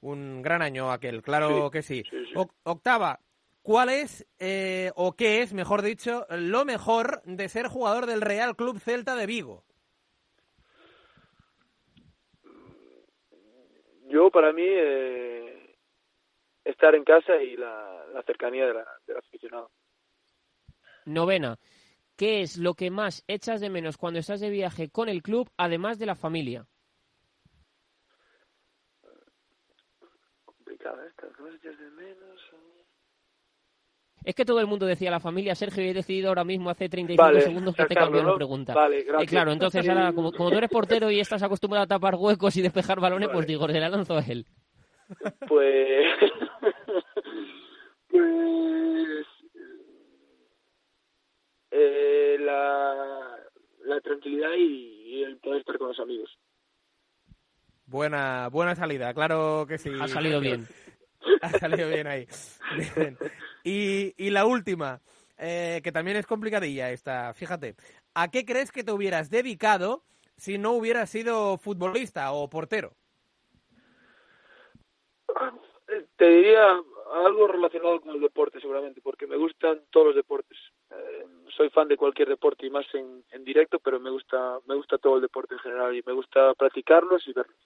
Un 0.00 0.42
gran 0.42 0.62
año 0.62 0.92
aquel, 0.92 1.22
claro 1.22 1.48
Sí, 1.66 1.70
que 1.72 1.82
sí. 1.82 2.04
sí, 2.08 2.26
sí. 2.26 2.32
O- 2.36 2.48
octava, 2.62 3.18
¿cuál 3.62 3.88
es, 3.88 4.26
eh, 4.38 4.92
o 4.94 5.16
qué 5.16 5.42
es, 5.42 5.52
mejor 5.52 5.82
dicho, 5.82 6.26
lo 6.30 6.64
mejor 6.64 7.22
de 7.24 7.48
ser 7.48 7.66
jugador 7.66 8.06
del 8.06 8.20
Real 8.20 8.54
Club 8.54 8.78
Celta 8.78 9.16
de 9.16 9.26
Vigo? 9.26 9.64
Yo, 14.08 14.30
para 14.30 14.52
mí, 14.52 14.62
eh, 14.64 15.45
estar 16.66 16.94
en 16.94 17.04
casa 17.04 17.36
y 17.42 17.56
la, 17.56 18.04
la 18.12 18.22
cercanía 18.22 18.66
de 18.66 18.74
la, 18.74 18.84
del 19.06 19.16
aficionado. 19.16 19.70
Novena, 21.06 21.58
¿qué 22.16 22.42
es 22.42 22.58
lo 22.58 22.74
que 22.74 22.90
más 22.90 23.24
echas 23.28 23.60
de 23.60 23.70
menos 23.70 23.96
cuando 23.96 24.18
estás 24.20 24.40
de 24.40 24.50
viaje 24.50 24.90
con 24.90 25.08
el 25.08 25.22
club, 25.22 25.48
además 25.56 25.98
de 25.98 26.06
la 26.06 26.14
familia? 26.16 26.66
Complicada 30.44 31.06
esta. 31.06 31.28
¿Qué 31.36 31.42
más 31.42 31.54
echas 31.54 31.78
de 31.78 31.90
menos? 31.90 32.40
Es 34.24 34.34
que 34.34 34.44
todo 34.44 34.58
el 34.58 34.66
mundo 34.66 34.86
decía 34.86 35.08
la 35.12 35.20
familia, 35.20 35.54
Sergio, 35.54 35.84
y 35.84 35.90
he 35.90 35.94
decidido 35.94 36.28
ahora 36.30 36.42
mismo, 36.42 36.68
hace 36.68 36.88
35 36.88 37.22
Vale, 37.22 37.40
segundos, 37.42 37.76
que 37.76 37.84
te 37.86 37.94
cambio 37.94 38.24
la 38.24 38.30
¿no? 38.30 38.34
pregunta. 38.34 38.74
Vale, 38.74 38.98
Eh, 38.98 39.04
gracias. 39.04 39.30
claro, 39.30 39.52
entonces 39.52 39.88
ahora, 39.88 40.12
como, 40.12 40.32
como 40.32 40.50
tú 40.50 40.56
eres 40.58 40.68
portero 40.70 41.12
y 41.12 41.20
estás 41.20 41.44
acostumbrado 41.44 41.84
a 41.84 41.86
tapar 41.86 42.16
huecos 42.16 42.56
y 42.56 42.62
despejar 42.62 42.98
balones, 42.98 43.28
pues 43.32 43.46
digo, 43.46 43.68
se 43.68 43.78
la 43.78 43.88
lanzo 43.88 44.16
a 44.16 44.20
él. 44.22 44.44
Pues. 45.48 46.06
pues. 48.08 49.26
Eh, 51.70 52.36
la, 52.40 53.38
la 53.84 54.00
tranquilidad 54.00 54.52
y, 54.56 55.18
y 55.18 55.22
el 55.22 55.38
poder 55.38 55.60
estar 55.60 55.78
con 55.78 55.88
los 55.88 56.00
amigos. 56.00 56.30
Buena, 57.86 58.48
buena 58.48 58.74
salida, 58.74 59.14
claro 59.14 59.64
que 59.68 59.78
sí. 59.78 59.90
Ha 60.00 60.08
salido 60.08 60.40
bien. 60.40 60.66
Ha 61.42 61.50
salido 61.58 61.88
bien 61.88 62.06
ahí. 62.06 62.26
Bien. 62.94 63.18
Y, 63.64 64.14
y 64.16 64.30
la 64.30 64.46
última, 64.46 65.00
eh, 65.38 65.80
que 65.82 65.90
también 65.90 66.16
es 66.16 66.26
complicadilla 66.26 66.90
esta, 66.92 67.34
fíjate. 67.34 67.74
¿A 68.14 68.30
qué 68.30 68.44
crees 68.44 68.70
que 68.70 68.84
te 68.84 68.92
hubieras 68.92 69.28
dedicado 69.28 70.04
si 70.36 70.56
no 70.56 70.72
hubieras 70.72 71.10
sido 71.10 71.58
futbolista 71.58 72.30
o 72.32 72.48
portero? 72.48 72.94
Te 76.16 76.28
diría 76.28 76.82
algo 77.12 77.46
relacionado 77.46 78.00
con 78.00 78.14
el 78.14 78.20
deporte 78.20 78.60
seguramente, 78.60 79.00
porque 79.00 79.26
me 79.26 79.36
gustan 79.36 79.82
todos 79.90 80.08
los 80.08 80.16
deportes. 80.16 80.58
Eh, 80.90 81.24
soy 81.56 81.70
fan 81.70 81.88
de 81.88 81.96
cualquier 81.96 82.28
deporte 82.28 82.66
y 82.66 82.70
más 82.70 82.86
en, 82.94 83.24
en 83.30 83.44
directo, 83.44 83.78
pero 83.78 84.00
me 84.00 84.10
gusta 84.10 84.58
me 84.66 84.74
gusta 84.74 84.98
todo 84.98 85.16
el 85.16 85.22
deporte 85.22 85.54
en 85.54 85.60
general 85.60 85.94
y 85.94 86.02
me 86.04 86.12
gusta 86.12 86.54
practicarlos 86.54 87.26
y 87.28 87.32
verlos. 87.32 87.56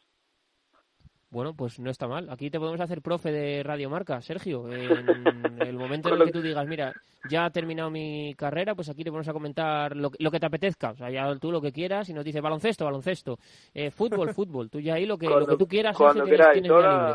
Bueno, 1.30 1.54
pues 1.54 1.78
no 1.78 1.90
está 1.90 2.08
mal. 2.08 2.28
Aquí 2.28 2.50
te 2.50 2.58
podemos 2.58 2.80
hacer 2.80 3.02
profe 3.02 3.30
de 3.30 3.62
Radio 3.62 3.88
Marca, 3.88 4.20
Sergio. 4.20 4.68
En 4.68 4.80
el 5.60 5.76
momento 5.78 6.08
en 6.08 6.20
el 6.20 6.26
que 6.26 6.32
tú 6.32 6.42
digas, 6.42 6.66
mira, 6.66 6.92
ya 7.30 7.44
ha 7.44 7.50
terminado 7.50 7.88
mi 7.88 8.34
carrera, 8.34 8.74
pues 8.74 8.88
aquí 8.88 9.04
te 9.04 9.10
vamos 9.10 9.28
a 9.28 9.32
comentar 9.32 9.96
lo, 9.96 10.10
lo 10.18 10.30
que 10.32 10.40
te 10.40 10.46
apetezca. 10.46 10.90
O 10.90 10.96
sea, 10.96 11.08
ya 11.08 11.32
tú 11.36 11.52
lo 11.52 11.60
que 11.60 11.70
quieras 11.70 12.08
y 12.08 12.14
nos 12.14 12.24
dice 12.24 12.40
baloncesto, 12.40 12.84
baloncesto, 12.84 13.38
eh, 13.72 13.92
fútbol, 13.92 14.34
fútbol. 14.34 14.70
Tú 14.70 14.80
ya 14.80 14.94
ahí 14.94 15.06
lo 15.06 15.16
que, 15.16 15.28
lo 15.28 15.46
que 15.46 15.56
tú 15.56 15.68
quieras, 15.68 15.96
Sergio, 15.96 16.24
tienes, 16.24 16.30
queráis, 16.40 16.62
tienes 16.62 16.70
libre. 16.72 17.14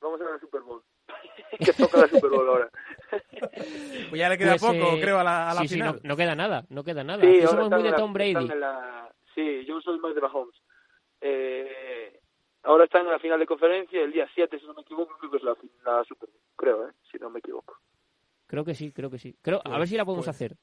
Vamos 0.00 0.20
a 0.20 0.24
ver 0.24 0.34
el 0.34 0.40
Super 0.40 0.60
Bowl. 0.62 0.82
que 1.58 1.72
toca 1.72 1.98
la 1.98 2.08
Super 2.08 2.30
Bowl 2.30 2.48
ahora. 2.48 2.70
Pues 4.10 4.18
ya 4.20 4.28
le 4.28 4.38
queda 4.38 4.56
Pues, 4.56 4.62
poco, 4.62 4.96
eh, 4.96 5.00
creo, 5.00 5.18
a 5.18 5.24
la, 5.24 5.50
a 5.50 5.54
la 5.54 5.60
sí, 5.62 5.68
sí, 5.68 5.74
final. 5.74 5.94
no, 6.02 6.08
no 6.10 6.16
queda 6.16 6.34
nada, 6.34 6.64
no 6.68 6.84
queda 6.84 7.04
nada. 7.04 7.22
Sí, 7.22 7.36
ahora 7.40 7.48
somos 7.48 7.70
muy 7.70 7.82
de 7.82 7.90
la- 7.90 7.96
Tom 7.96 8.12
Brady. 8.12 8.48
la- 8.48 9.12
Sí, 9.34 9.64
yo 9.66 9.80
soy 9.80 9.98
más 10.00 10.14
de 10.14 10.20
Mahomes. 10.20 10.54
Eh, 11.20 12.20
ahora 12.64 12.84
están 12.84 13.06
en 13.06 13.12
la 13.12 13.18
final 13.18 13.38
de 13.38 13.46
conferencia, 13.46 14.00
el 14.02 14.12
día 14.12 14.28
7, 14.34 14.58
si 14.58 14.66
no 14.66 14.74
me 14.74 14.82
equivoco, 14.82 15.16
creo 15.18 15.30
que 15.30 15.36
es 15.38 15.42
la, 15.42 15.56
la 15.84 16.04
Super 16.04 16.28
Bowl, 16.28 16.40
creo, 16.56 16.88
¿eh? 16.88 16.92
si 17.10 17.18
no 17.18 17.30
me 17.30 17.38
equivoco. 17.38 17.76
Creo 18.46 18.64
que 18.64 18.74
sí, 18.74 18.92
creo 18.92 19.10
que 19.10 19.18
sí. 19.18 19.36
Creo, 19.42 19.58
a 19.58 19.62
Pues- 19.62 19.78
ver 19.78 19.88
si 19.88 19.96
la 19.96 20.04
podemos 20.04 20.26
pues- 20.26 20.36
hacer. 20.36 20.56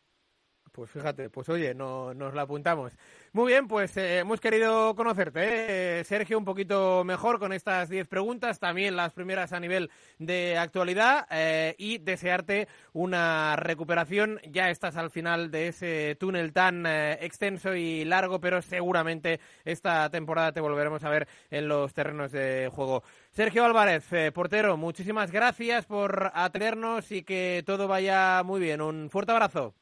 Pues 0.75 0.91
fíjate, 0.91 1.29
pues 1.29 1.47
oye, 1.47 1.73
no, 1.73 2.13
nos 2.13 2.33
la 2.33 2.41
apuntamos. 2.41 2.91
Muy 3.31 3.53
bien, 3.53 3.65
pues 3.65 3.95
eh, 3.95 4.19
hemos 4.19 4.41
querido 4.41 4.93
conocerte, 4.93 5.99
¿eh? 5.99 6.03
Sergio, 6.03 6.37
un 6.37 6.43
poquito 6.43 7.05
mejor 7.05 7.39
con 7.39 7.53
estas 7.53 7.87
10 7.87 8.09
preguntas, 8.09 8.59
también 8.59 8.97
las 8.97 9.13
primeras 9.13 9.53
a 9.53 9.61
nivel 9.61 9.89
de 10.19 10.57
actualidad 10.57 11.27
eh, 11.31 11.75
y 11.77 11.99
desearte 11.99 12.67
una 12.91 13.55
recuperación. 13.55 14.41
Ya 14.51 14.69
estás 14.69 14.97
al 14.97 15.11
final 15.11 15.49
de 15.49 15.69
ese 15.69 16.17
túnel 16.19 16.51
tan 16.51 16.85
eh, 16.85 17.19
extenso 17.21 17.73
y 17.73 18.03
largo, 18.03 18.41
pero 18.41 18.61
seguramente 18.61 19.39
esta 19.63 20.09
temporada 20.09 20.51
te 20.51 20.59
volveremos 20.59 21.05
a 21.05 21.09
ver 21.09 21.25
en 21.51 21.69
los 21.69 21.93
terrenos 21.93 22.33
de 22.33 22.69
juego. 22.69 23.01
Sergio 23.31 23.63
Álvarez, 23.63 24.11
eh, 24.11 24.33
portero, 24.33 24.75
muchísimas 24.75 25.31
gracias 25.31 25.85
por 25.85 26.31
atendernos 26.33 27.13
y 27.13 27.23
que 27.23 27.63
todo 27.65 27.87
vaya 27.87 28.43
muy 28.43 28.59
bien. 28.59 28.81
Un 28.81 29.09
fuerte 29.09 29.31
abrazo. 29.31 29.73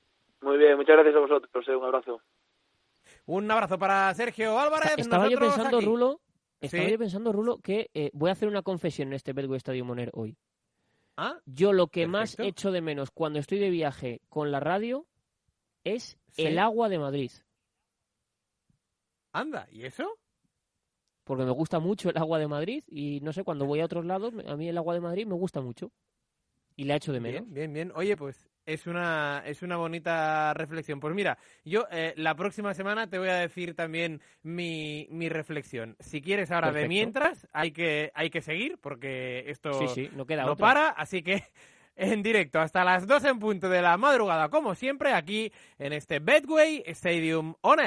Muy 0.44 0.58
bien, 0.58 0.76
muchas 0.78 0.96
gracias 0.96 1.16
a 1.16 1.20
vosotros, 1.20 1.68
eh, 1.68 1.76
un 1.76 1.86
abrazo. 1.86 2.22
Un 3.26 3.50
abrazo 3.50 3.78
para 3.80 4.14
Sergio 4.14 4.60
Álvarez. 4.60 4.94
Estaba 4.98 5.30
yo 5.30 5.40
pensando, 5.40 5.78
aquí. 5.78 5.86
Rulo, 5.86 6.20
estaba 6.60 6.84
Sí. 6.86 6.92
yo 6.92 6.98
pensando, 7.00 7.32
Rulo, 7.32 7.58
que 7.60 7.90
eh, 7.94 8.10
voy 8.14 8.30
a 8.30 8.34
hacer 8.34 8.48
una 8.50 8.62
confesión 8.62 9.08
en 9.10 9.14
este 9.14 9.34
Betway 9.34 9.58
Stadium 9.58 9.88
Moner 9.88 10.10
hoy. 10.14 10.36
Ah, 11.16 11.38
Yo 11.46 11.74
lo 11.74 11.88
que 11.88 12.08
más 12.08 12.38
echo 12.40 12.72
de 12.72 12.82
menos 12.82 13.12
cuando 13.12 13.40
estoy 13.40 13.60
de 13.60 13.70
viaje 13.70 14.20
con 14.30 14.52
la 14.52 14.60
radio 14.60 15.06
es 15.84 16.18
Sí. 16.32 16.46
el 16.48 16.58
agua 16.60 16.90
de 16.90 16.98
Madrid. 17.00 17.32
Anda, 19.32 19.68
¿y 19.72 19.86
eso? 19.86 20.18
Porque 21.24 21.44
me 21.46 21.52
gusta 21.52 21.80
mucho 21.80 22.10
el 22.10 22.18
agua 22.18 22.40
de 22.40 22.48
Madrid 22.48 22.84
y 22.88 23.20
no 23.22 23.32
sé, 23.32 23.44
cuando 23.44 23.66
voy 23.66 23.80
a 23.80 23.86
otros 23.86 24.06
lados, 24.06 24.34
a 24.48 24.56
mí 24.58 24.68
el 24.68 24.78
agua 24.78 24.94
de 24.96 25.02
Madrid 25.02 25.26
me 25.26 25.36
gusta 25.36 25.62
mucho. 25.62 25.92
Y 26.76 26.86
la 26.86 26.96
echo 26.96 27.14
de 27.14 27.20
menos. 27.20 27.42
Bien, 27.44 27.54
bien, 27.54 27.74
bien. 27.74 27.92
Oye, 27.96 28.18
pues 28.18 28.50
es 28.66 28.88
una, 28.88 29.44
es 29.46 29.62
una 29.62 29.78
bonita 29.78 30.54
reflexión. 30.54 31.00
Pues 31.00 31.14
mira, 31.14 31.38
yo 31.64 31.86
eh, 31.92 32.14
la 32.18 32.36
próxima 32.36 32.74
semana 32.74 33.08
te 33.08 33.20
voy 33.20 33.30
a 33.30 33.36
decir 33.36 33.76
también 33.76 34.22
mi, 34.42 35.08
mi 35.12 35.30
reflexión. 35.30 35.96
Si 36.00 36.22
quieres 36.22 36.52
ahora 36.52 36.72
de 36.72 36.88
mientras, 36.88 37.48
hay 37.54 37.72
que, 37.72 38.12
hay 38.14 38.30
que 38.30 38.42
seguir 38.42 38.78
porque 38.82 39.50
esto 39.50 39.74
Sí, 39.74 39.88
sí, 39.88 40.10
no 40.16 40.26
queda 40.26 40.46
no 40.46 40.56
para, 40.56 40.90
así 40.90 41.22
que 41.24 41.44
en 41.96 42.24
directo 42.24 42.60
hasta 42.60 42.84
las 42.84 43.08
2 43.08 43.26
en 43.26 43.40
punto 43.40 43.70
de 43.70 43.82
la 43.82 43.98
madrugada, 43.98 44.50
como 44.50 44.76
siempre, 44.76 45.14
aquí 45.14 45.52
en 45.78 45.94
este 45.94 46.20
Bedway 46.20 46.84
Stadium 46.88 47.56
On 47.62 47.80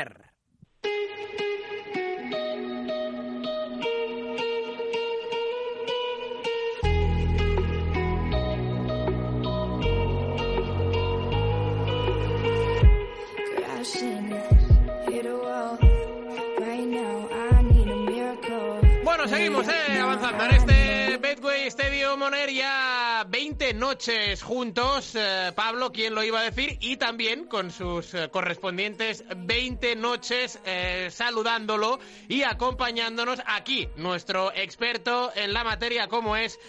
Seguimos 19.29 19.67
eh, 19.67 19.99
avanzando 20.01 20.45
en 20.45 20.51
este 20.53 21.17
Betway 21.17 21.67
Stadium 21.67 22.23
On 22.23 22.33
Air 22.33 22.51
ya 22.51 23.25
20 23.29 23.75
noches 23.75 24.41
juntos, 24.41 25.17
eh, 25.17 25.53
Pablo, 25.53 25.91
¿quién 25.91 26.15
lo 26.15 26.23
iba 26.23 26.39
a 26.39 26.43
decir? 26.45 26.79
Y 26.81 26.97
también 26.97 27.47
con 27.47 27.73
sus 27.73 28.15
eh, 28.15 28.29
correspondientes 28.31 29.25
20 29.37 29.97
noches 29.97 30.61
saludándolo 31.11 31.99
y 32.29 32.45
acompañándonos 32.45 33.43
aquí, 33.47 33.89
nuestro 33.97 34.53
experto 34.55 35.33
en 35.35 35.53
la 35.53 35.65
materia 35.65 36.07
como 36.07 36.37
es 36.37 36.61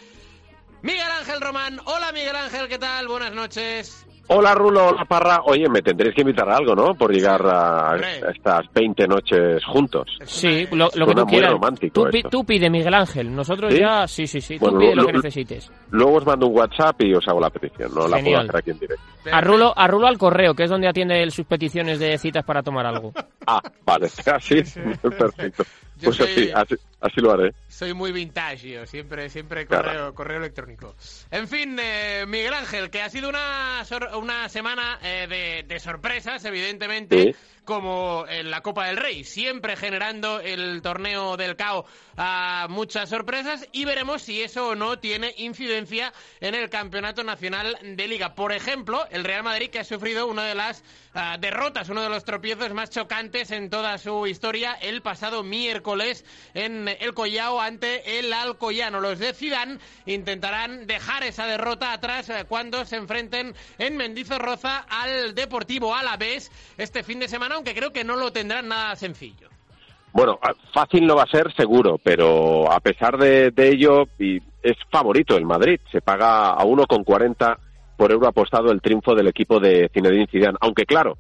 Miguel 0.82 1.12
Ángel 1.20 1.42
Román. 1.42 1.80
Hola 1.86 2.12
Miguel 2.12 2.36
Ángel, 2.36 2.68
¿qué 2.68 2.80
tal? 2.80 3.08
Buenas 3.08 3.34
noches. 3.34 4.08
Hola 4.30 4.54
Rulo, 4.54 4.88
hola 4.90 5.06
Parra. 5.06 5.40
Oye, 5.46 5.70
me 5.70 5.82
tendréis 5.82 6.14
que 6.14 6.22
invitar 6.22 6.50
a 6.50 6.58
algo, 6.58 6.76
¿no? 6.76 6.94
Por 6.96 7.14
llegar 7.14 7.42
a, 7.46 7.96
estas 8.36 8.66
20 8.74 9.08
noches 9.08 9.64
juntos. 9.66 10.06
Sí, 10.26 10.68
lo, 10.72 10.90
lo 10.96 11.06
que 11.08 11.16
tú 11.16 11.26
quieras. 11.28 11.52
romántico 11.54 12.04
Tú, 12.04 12.10
pi- 12.12 12.24
tú 12.24 12.44
pide, 12.44 12.70
Miguel 12.70 12.94
Ángel. 12.94 13.34
Nosotros 13.34 13.74
¿Sí? 13.74 13.80
ya, 13.80 14.06
sí, 14.06 14.28
sí, 14.28 14.42
sí. 14.42 14.58
Bueno, 14.58 14.74
tú 14.76 14.80
pide 14.82 14.96
lo- 14.96 15.02
lo 15.04 15.08
que 15.08 15.14
necesites. 15.14 15.72
Luego 15.92 16.16
os 16.18 16.26
mando 16.26 16.48
un 16.48 16.58
WhatsApp 16.58 17.02
y 17.04 17.14
os 17.14 17.26
hago 17.26 17.40
la 17.40 17.50
petición, 17.50 17.90
¿no? 17.96 18.06
La 18.08 18.20
puedo 18.20 18.38
hacer 18.38 18.58
aquí 18.58 18.72
en 18.72 18.80
directo. 18.80 19.04
A 19.32 19.40
Rulo, 19.42 19.74
a 19.74 19.88
Rulo 19.88 20.08
al 20.08 20.18
correo, 20.18 20.54
que 20.54 20.64
es 20.64 20.70
donde 20.70 20.90
atiende 20.90 21.30
sus 21.32 21.46
peticiones 21.46 21.98
de 22.00 22.18
citas 22.18 22.44
para 22.44 22.62
tomar 22.62 22.86
algo. 22.86 23.14
Ah, 23.46 23.62
vale, 23.86 24.08
así, 24.36 24.62
perfecto. 25.02 25.64
Yo 26.00 26.06
Pues 26.06 26.18
soy- 26.18 26.52
así, 26.52 26.52
así, 26.54 26.76
así 27.02 27.22
lo 27.22 27.32
haré. 27.32 27.54
Soy 27.68 27.94
muy 27.94 28.12
vintage, 28.12 28.70
yo. 28.70 28.86
Siempre, 28.86 29.30
siempre 29.30 29.66
Claro. 29.66 29.84
correo, 29.86 30.14
correo 30.14 30.38
electrónico. 30.38 30.96
En 31.32 31.48
fin, 31.48 31.78
eh, 31.82 32.26
Miguel 32.28 32.54
Ángel, 32.54 32.90
que 32.90 33.02
ha 33.02 33.10
sido 33.10 33.30
una, 33.30 33.84
sor- 33.86 34.10
una 34.16 34.48
semana 34.50 35.00
eh, 35.02 35.26
de, 35.28 35.64
de 35.68 35.80
sorpresas, 35.80 36.44
evidentemente, 36.46 37.34
Sí. 37.34 37.36
Como 37.68 38.26
en 38.30 38.50
la 38.50 38.62
Copa 38.62 38.88
del 38.88 38.96
Rey. 38.96 39.26
Siempre 39.26 39.76
generando 39.76 40.40
el 40.40 40.82
torneo 40.82 41.36
del 41.36 41.58
CAO 41.58 41.86
a 42.16 42.68
muchas 42.70 43.10
sorpresas 43.10 43.68
y 43.74 43.84
veremos 43.84 44.22
si 44.22 44.42
eso 44.42 44.70
o 44.70 44.76
no 44.76 45.00
tiene 45.00 45.34
incidencia 45.38 46.14
en 46.40 46.56
el 46.56 46.70
Campeonato 46.70 47.26
Nacional 47.26 47.78
de 47.84 48.08
Liga. 48.08 48.36
Por 48.36 48.54
ejemplo, 48.54 49.06
el 49.12 49.26
Real 49.26 49.44
Madrid, 49.44 49.70
que 49.70 49.80
ha 49.80 49.84
sufrido 49.84 50.28
una 50.28 50.46
de 50.46 50.56
las 50.56 50.82
ah, 51.14 51.38
derrotas, 51.38 51.90
uno 51.90 52.02
de 52.02 52.10
los 52.10 52.24
tropiezos 52.24 52.74
más 52.74 52.90
chocantes 52.90 53.52
en 53.52 53.70
toda 53.70 53.98
su 53.98 54.26
historia 54.28 54.72
el 54.82 55.02
pasado 55.02 55.44
miércoles 55.44 56.24
en 56.54 56.88
el 56.88 57.14
Collao 57.14 57.60
ante 57.60 58.18
el 58.18 58.32
Alcoyano. 58.32 59.02
Los 59.02 59.20
de 59.20 59.34
Zidane 59.34 59.80
intentarán 60.06 60.88
dejar 60.88 61.24
esa 61.24 61.46
derrota 61.46 61.92
atrás 61.92 62.30
eh, 62.30 62.46
cuando 62.48 62.86
se 62.86 62.96
enfrenten 62.96 63.54
en 63.78 63.98
Mendizorroza 63.98 64.86
al 64.88 65.36
Deportivo 65.36 65.94
Alavés 65.94 66.50
este 66.78 67.04
fin 67.04 67.20
de 67.20 67.28
semana, 67.28 67.57
aunque 67.58 67.76
creo 67.76 67.92
que 67.92 68.04
no 68.04 68.16
lo 68.16 68.32
tendrán 68.32 68.68
nada 68.68 68.96
sencillo. 68.96 69.50
Bueno, 70.14 70.40
fácil 70.74 71.06
no 71.06 71.16
va 71.16 71.24
a 71.24 71.32
ser 71.32 71.54
seguro, 71.54 72.00
pero 72.02 72.72
a 72.72 72.80
pesar 72.80 73.18
de, 73.18 73.52
de 73.52 73.70
ello, 73.70 74.08
y 74.18 74.42
es 74.64 74.78
favorito 74.90 75.38
el 75.38 75.46
Madrid. 75.46 75.80
Se 75.92 76.02
paga 76.02 76.52
a 76.52 76.64
1,40 76.64 77.58
por 77.98 78.12
euro 78.12 78.28
apostado 78.28 78.72
el 78.72 78.82
triunfo 78.82 79.16
del 79.16 79.28
equipo 79.28 79.60
de 79.60 79.90
Zinedine 79.94 80.28
Zidane. 80.28 80.58
Aunque 80.62 80.86
claro, 80.86 81.18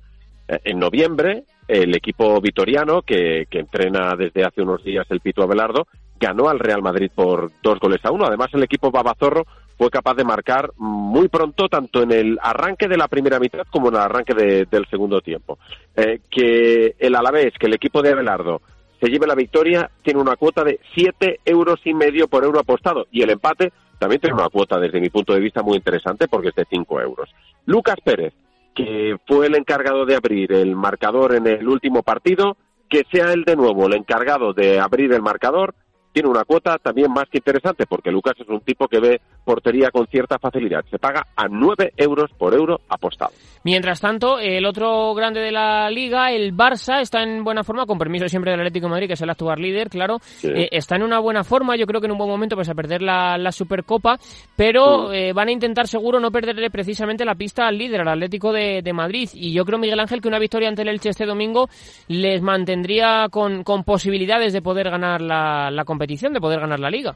eh, 0.47 0.60
en 0.63 0.80
noviembre 0.80 1.43
el 1.67 1.95
equipo 1.95 2.39
vitoriano, 2.39 3.02
que, 3.02 3.45
que 3.50 3.60
entrena 3.60 4.15
desde 4.17 4.45
hace 4.45 4.62
unos 4.62 4.84
días 4.84 5.06
el 5.10 5.19
Pito 5.19 5.43
Abelardo, 5.43 5.88
ganó 6.19 6.50
al 6.50 6.60
Real 6.60 6.82
Madrid 6.82 7.12
por 7.13 7.52
dos 7.62 7.80
goles 7.80 8.04
a 8.04 8.12
uno. 8.12 8.26
Además, 8.26 8.50
el 8.54 8.63
equipo 8.63 8.89
Babazorro 8.89 9.45
fue 9.78 9.90
capaz 9.90 10.16
de 10.16 10.24
marcar 10.24 10.72
muy 10.78 11.28
pronto, 11.28 11.70
tanto 11.70 12.02
en 12.02 12.12
el 12.12 12.40
arranque 12.42 12.88
de 12.88 12.98
la 12.98 13.08
primera 13.08 13.40
mitad 13.40 13.63
como 13.70 13.90
en 13.90 13.96
el 13.96 14.02
arranque 14.02 14.34
de- 14.34 14.66
del 14.66 14.88
segundo 14.88 15.22
tiempo. 15.22 15.60
Eh, 15.96 16.22
que 16.30 16.96
el 16.98 17.16
Alavés, 17.16 17.54
que 17.60 17.68
el 17.68 17.76
equipo 17.76 18.02
de 18.02 18.12
Abelardo 18.12 18.62
se 19.00 19.10
lleve 19.10 19.28
la 19.28 19.36
victoria, 19.36 19.92
tiene 20.02 20.20
una 20.20 20.36
cuota 20.36 20.63
de 20.63 20.80
siete 20.96 21.40
euros 21.46 21.80
y 21.86 21.94
medio 21.94 22.28
por 22.28 22.44
euro 22.44 22.60
apostado. 22.60 23.06
Y 23.12 23.22
el 23.22 23.30
empate 23.30 23.72
también 24.00 24.20
tiene 24.20 24.36
una 24.36 24.50
cuota, 24.50 24.80
desde 24.80 25.00
mi 25.00 25.10
punto 25.10 25.34
de 25.34 25.40
vista, 25.40 25.62
muy 25.62 25.78
interesante 25.78 26.28
porque 26.28 26.50
es 26.50 26.56
de 26.56 26.66
cinco 26.70 27.00
euros. 27.00 27.30
Lucas 27.66 27.98
Pérez, 28.04 28.34
que 28.74 29.16
fue 29.28 29.48
el 29.48 29.56
encargado 29.56 30.06
de 30.06 30.16
abrir 30.16 30.52
el 30.54 30.76
marcador 30.76 31.36
en 31.36 31.46
el 31.48 31.68
último 31.68 32.02
partido, 32.04 32.58
que 32.90 33.04
sea 33.12 33.34
él 33.34 33.44
de 33.44 33.56
nuevo 33.56 33.86
el 33.86 33.94
encargado 33.96 34.54
de 34.54 34.80
abrir 34.80 35.12
el 35.13 35.22
marcador 35.22 35.76
tiene 36.13 36.30
una 36.30 36.46
cuota 36.46 36.78
también 36.80 37.12
más 37.12 37.26
que 37.30 37.38
interesante, 37.38 37.86
porque 37.86 38.12
Lucas 38.12 38.34
es 38.40 38.48
un 38.48 38.62
tipo 38.62 38.88
que 38.88 39.00
ve 39.00 39.22
portería 39.47 39.91
con 39.91 40.05
cierta 40.07 40.38
facilidad. 40.38 40.83
Se 40.91 40.99
paga 40.99 41.25
a 41.33 41.47
9 41.47 41.93
euros 41.95 42.29
por 42.38 42.53
euro 42.53 42.81
apostado. 42.89 43.31
Mientras 43.63 44.01
tanto, 44.01 44.39
el 44.39 44.65
otro 44.65 45.13
grande 45.13 45.39
de 45.39 45.51
la 45.51 45.89
liga, 45.89 46.31
el 46.31 46.53
Barça, 46.53 47.01
está 47.01 47.23
en 47.23 47.43
buena 47.43 47.63
forma, 47.63 47.86
con 47.86 47.97
permiso 47.97 48.27
siempre 48.27 48.51
del 48.51 48.60
Atlético 48.60 48.88
de 48.88 48.91
Madrid, 48.91 49.07
que 49.07 49.13
es 49.13 49.21
el 49.21 49.29
actual 49.29 49.62
líder, 49.62 49.89
claro. 49.89 50.17
Eh, 50.43 50.67
está 50.71 50.97
en 50.97 51.03
una 51.03 51.19
buena 51.19 51.45
forma, 51.45 51.77
yo 51.77 51.86
creo 51.86 52.01
que 52.01 52.07
en 52.07 52.12
un 52.12 52.17
buen 52.17 52.29
momento 52.29 52.55
pues 52.55 52.69
a 52.69 52.73
perder 52.73 53.01
la, 53.01 53.38
la 53.38 53.51
Supercopa, 53.51 54.19
pero 54.55 55.13
eh, 55.13 55.31
van 55.33 55.47
a 55.47 55.51
intentar 55.51 55.88
seguro 55.88 56.19
no 56.19 56.29
perderle 56.29 56.69
precisamente 56.69 57.25
la 57.25 57.36
pista 57.36 57.67
al 57.67 57.77
líder, 57.77 58.01
al 58.01 58.10
Atlético 58.10 58.51
de, 58.51 58.81
de, 58.81 58.93
Madrid. 58.93 59.29
Y 59.33 59.53
yo 59.53 59.63
creo, 59.63 59.79
Miguel 59.79 59.99
Ángel, 59.99 60.21
que 60.21 60.27
una 60.27 60.39
victoria 60.39 60.69
ante 60.69 60.81
el 60.81 60.89
Elche 60.89 61.10
este 61.10 61.25
domingo 61.25 61.69
les 62.07 62.41
mantendría 62.41 63.27
con, 63.29 63.63
con 63.63 63.83
posibilidades 63.83 64.53
de 64.53 64.62
poder 64.62 64.89
ganar 64.89 65.21
la, 65.21 65.71
la 65.71 65.86
competición, 65.86 66.33
de 66.33 66.41
poder 66.41 66.60
ganar 66.60 66.79
la 66.79 66.89
liga. 66.89 67.15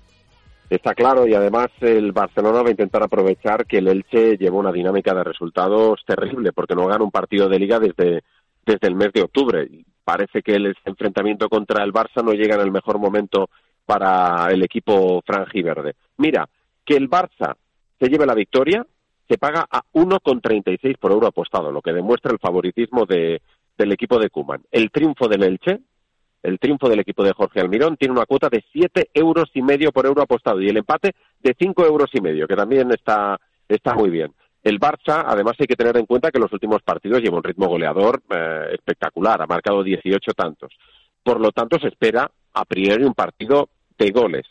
Está 0.71 0.95
claro 0.95 1.27
y 1.27 1.33
además 1.33 1.67
el 1.81 2.13
Barcelona 2.13 2.61
va 2.61 2.69
a 2.69 2.71
intentar 2.71 3.03
aprovechar 3.03 3.65
que 3.65 3.79
el 3.79 3.89
Elche 3.89 4.37
lleva 4.37 4.57
una 4.57 4.71
dinámica 4.71 5.13
de 5.13 5.25
resultados 5.25 5.99
terrible 6.07 6.53
porque 6.53 6.75
no 6.75 6.87
gana 6.87 7.03
un 7.03 7.11
partido 7.11 7.49
de 7.49 7.59
liga 7.59 7.77
desde, 7.77 8.23
desde 8.65 8.87
el 8.87 8.95
mes 8.95 9.11
de 9.11 9.23
octubre. 9.23 9.67
Parece 10.05 10.41
que 10.41 10.53
el 10.53 10.73
enfrentamiento 10.85 11.49
contra 11.49 11.83
el 11.83 11.91
Barça 11.91 12.23
no 12.23 12.31
llega 12.31 12.55
en 12.55 12.61
el 12.61 12.71
mejor 12.71 12.99
momento 12.99 13.49
para 13.85 14.47
el 14.49 14.63
equipo 14.63 15.21
franjiverde. 15.25 15.95
Mira, 16.15 16.47
que 16.85 16.95
el 16.95 17.09
Barça 17.09 17.53
se 17.99 18.07
lleve 18.07 18.25
la 18.25 18.33
victoria 18.33 18.87
se 19.27 19.37
paga 19.37 19.67
a 19.69 19.81
1,36 19.91 20.97
por 20.97 21.11
euro 21.11 21.27
apostado, 21.27 21.69
lo 21.69 21.81
que 21.81 21.91
demuestra 21.91 22.31
el 22.31 22.39
favoritismo 22.39 23.05
de, 23.05 23.41
del 23.77 23.91
equipo 23.91 24.17
de 24.19 24.29
Cuman. 24.29 24.61
El 24.71 24.89
triunfo 24.89 25.27
del 25.27 25.43
Elche 25.43 25.81
el 26.43 26.59
triunfo 26.59 26.89
del 26.89 26.99
equipo 26.99 27.23
de 27.23 27.33
Jorge 27.33 27.59
Almirón 27.59 27.97
tiene 27.97 28.13
una 28.13 28.25
cuota 28.25 28.49
de 28.49 28.63
siete 28.71 29.09
euros 29.13 29.49
y 29.53 29.61
medio 29.61 29.91
por 29.91 30.05
euro 30.05 30.21
apostado 30.23 30.61
y 30.61 30.69
el 30.69 30.77
empate 30.77 31.13
de 31.39 31.55
cinco 31.57 31.85
euros 31.85 32.09
y 32.13 32.21
medio, 32.21 32.47
que 32.47 32.55
también 32.55 32.91
está, 32.91 33.39
está 33.67 33.93
muy 33.93 34.09
bien. 34.09 34.33
El 34.63 34.79
Barça, 34.79 35.23
además, 35.25 35.55
hay 35.59 35.65
que 35.65 35.75
tener 35.75 35.97
en 35.97 36.05
cuenta 36.05 36.29
que 36.29 36.39
los 36.39 36.53
últimos 36.53 36.83
partidos 36.83 37.21
lleva 37.21 37.37
un 37.37 37.43
ritmo 37.43 37.67
goleador 37.67 38.21
eh, 38.29 38.67
espectacular, 38.73 39.41
ha 39.41 39.47
marcado 39.47 39.83
18 39.83 40.33
tantos. 40.33 40.71
Por 41.23 41.39
lo 41.39 41.51
tanto, 41.51 41.79
se 41.79 41.87
espera 41.87 42.29
a 42.53 42.65
priori 42.65 43.03
un 43.03 43.13
partido 43.13 43.69
de 43.97 44.11
goles. 44.11 44.45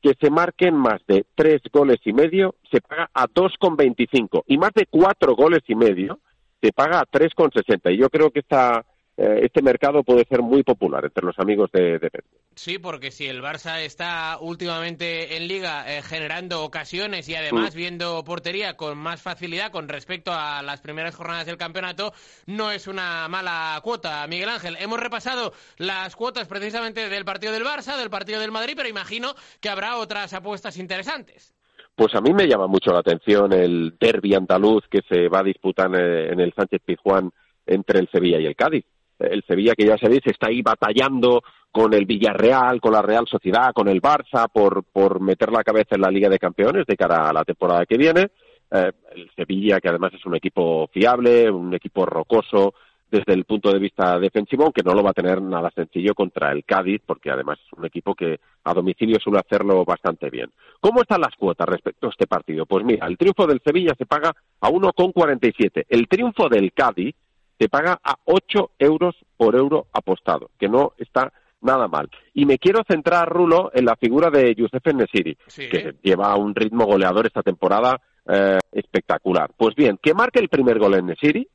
Que 0.00 0.14
se 0.20 0.30
marquen 0.30 0.76
más 0.76 1.00
de 1.08 1.26
tres 1.34 1.60
goles 1.72 1.98
y 2.04 2.12
medio 2.12 2.54
se 2.70 2.80
paga 2.80 3.10
a 3.12 3.26
2,25 3.26 4.44
y 4.46 4.56
más 4.56 4.72
de 4.74 4.86
cuatro 4.86 5.34
goles 5.34 5.62
y 5.66 5.74
medio 5.74 6.20
se 6.62 6.72
paga 6.72 7.00
a 7.00 7.06
3,60. 7.06 7.92
Y 7.92 7.98
yo 7.98 8.08
creo 8.08 8.30
que 8.30 8.40
esta, 8.40 8.84
eh, 9.20 9.40
este 9.42 9.62
mercado 9.62 10.04
puede 10.04 10.24
ser 10.26 10.42
muy 10.42 10.62
popular 10.62 11.04
entre 11.04 11.26
los 11.26 11.36
amigos 11.40 11.70
de, 11.72 11.98
de 11.98 12.08
Sí, 12.54 12.78
porque 12.78 13.10
si 13.10 13.26
el 13.26 13.42
Barça 13.42 13.80
está 13.80 14.38
últimamente 14.40 15.36
en 15.36 15.48
liga 15.48 15.84
eh, 15.92 16.02
generando 16.02 16.62
ocasiones 16.62 17.28
y 17.28 17.34
además 17.34 17.74
Mm. 17.74 17.78
viendo 17.78 18.22
portería 18.22 18.76
con 18.76 18.96
más 18.96 19.20
facilidad 19.20 19.72
con 19.72 19.88
respecto 19.88 20.30
a 20.32 20.62
las 20.62 20.80
primeras 20.80 21.16
jornadas 21.16 21.46
del 21.46 21.56
campeonato, 21.56 22.12
no 22.46 22.70
es 22.70 22.86
una 22.86 23.26
mala 23.26 23.80
cuota. 23.82 24.24
Miguel 24.28 24.50
Ángel, 24.50 24.76
hemos 24.78 25.00
repasado 25.00 25.52
las 25.78 26.14
cuotas 26.14 26.46
precisamente 26.46 27.08
del 27.08 27.24
partido 27.24 27.52
del 27.52 27.64
Barça, 27.64 27.98
del 27.98 28.10
partido 28.10 28.38
del 28.38 28.52
Madrid, 28.52 28.74
pero 28.76 28.88
imagino 28.88 29.34
que 29.60 29.68
habrá 29.68 29.96
otras 29.96 30.32
apuestas 30.32 30.76
interesantes. 30.76 31.54
Pues 31.96 32.14
a 32.14 32.20
mí 32.20 32.32
me 32.32 32.46
llama 32.46 32.68
mucho 32.68 32.92
la 32.92 33.00
atención 33.00 33.52
el 33.52 33.96
derby 33.98 34.34
andaluz 34.34 34.84
que 34.88 35.00
se 35.08 35.28
va 35.28 35.40
a 35.40 35.42
disputar 35.42 35.92
en 35.92 36.38
el 36.38 36.54
Sánchez 36.54 36.82
Pizjuán 36.84 37.32
entre 37.66 37.98
el 37.98 38.08
Sevilla 38.10 38.38
y 38.38 38.46
el 38.46 38.54
Cádiz. 38.54 38.84
El 39.18 39.42
Sevilla, 39.46 39.74
que 39.76 39.86
ya 39.86 39.98
sabéis, 39.98 40.22
está 40.24 40.48
ahí 40.48 40.62
batallando 40.62 41.42
con 41.70 41.92
el 41.92 42.06
Villarreal, 42.06 42.80
con 42.80 42.92
la 42.92 43.02
Real 43.02 43.26
Sociedad, 43.26 43.72
con 43.74 43.88
el 43.88 44.00
Barça, 44.00 44.48
por, 44.52 44.84
por 44.84 45.20
meter 45.20 45.52
la 45.52 45.62
cabeza 45.62 45.96
en 45.96 46.02
la 46.02 46.10
Liga 46.10 46.28
de 46.28 46.38
Campeones 46.38 46.86
de 46.86 46.96
cara 46.96 47.28
a 47.28 47.32
la 47.32 47.44
temporada 47.44 47.86
que 47.86 47.98
viene. 47.98 48.28
Eh, 48.70 48.92
el 49.14 49.30
Sevilla, 49.34 49.80
que 49.80 49.88
además 49.88 50.12
es 50.14 50.24
un 50.26 50.36
equipo 50.36 50.88
fiable, 50.88 51.50
un 51.50 51.74
equipo 51.74 52.04
rocoso 52.06 52.74
desde 53.10 53.32
el 53.32 53.44
punto 53.44 53.72
de 53.72 53.78
vista 53.78 54.18
defensivo, 54.18 54.64
aunque 54.64 54.82
no 54.82 54.92
lo 54.92 55.02
va 55.02 55.10
a 55.10 55.14
tener 55.14 55.40
nada 55.40 55.70
sencillo 55.74 56.14
contra 56.14 56.52
el 56.52 56.64
Cádiz, 56.64 57.00
porque 57.06 57.30
además 57.30 57.58
es 57.64 57.72
un 57.72 57.86
equipo 57.86 58.14
que 58.14 58.38
a 58.64 58.74
domicilio 58.74 59.18
suele 59.18 59.38
hacerlo 59.38 59.84
bastante 59.84 60.28
bien. 60.28 60.50
¿Cómo 60.80 61.00
están 61.00 61.22
las 61.22 61.34
cuotas 61.34 61.68
respecto 61.68 62.06
a 62.06 62.10
este 62.10 62.26
partido? 62.26 62.66
Pues 62.66 62.84
mira, 62.84 63.06
el 63.06 63.16
triunfo 63.16 63.46
del 63.46 63.62
Sevilla 63.64 63.94
se 63.96 64.04
paga 64.04 64.34
a 64.60 64.68
1,47. 64.68 65.86
El 65.88 66.06
triunfo 66.06 66.48
del 66.48 66.72
Cádiz 66.72 67.16
se 67.58 67.68
paga 67.68 67.98
a 68.02 68.16
8 68.24 68.70
euros 68.78 69.16
por 69.36 69.56
euro 69.56 69.86
apostado, 69.92 70.50
que 70.58 70.68
no 70.68 70.92
está 70.98 71.32
nada 71.60 71.88
mal. 71.88 72.08
Y 72.34 72.46
me 72.46 72.58
quiero 72.58 72.82
centrar, 72.88 73.28
Rulo, 73.28 73.70
en 73.74 73.84
la 73.84 73.96
figura 73.96 74.30
de 74.30 74.54
Youssef 74.54 74.84
Nesiri, 74.94 75.36
que 75.56 75.96
lleva 76.02 76.36
un 76.36 76.54
ritmo 76.54 76.86
goleador 76.86 77.26
esta 77.26 77.42
temporada 77.42 78.00
eh, 78.26 78.58
espectacular. 78.72 79.50
Pues 79.56 79.74
bien, 79.74 79.98
que 80.00 80.14
marque 80.14 80.38
el 80.38 80.48
primer 80.48 80.78
gol 80.78 80.94
en 80.94 81.06
Nesiri, 81.06 81.48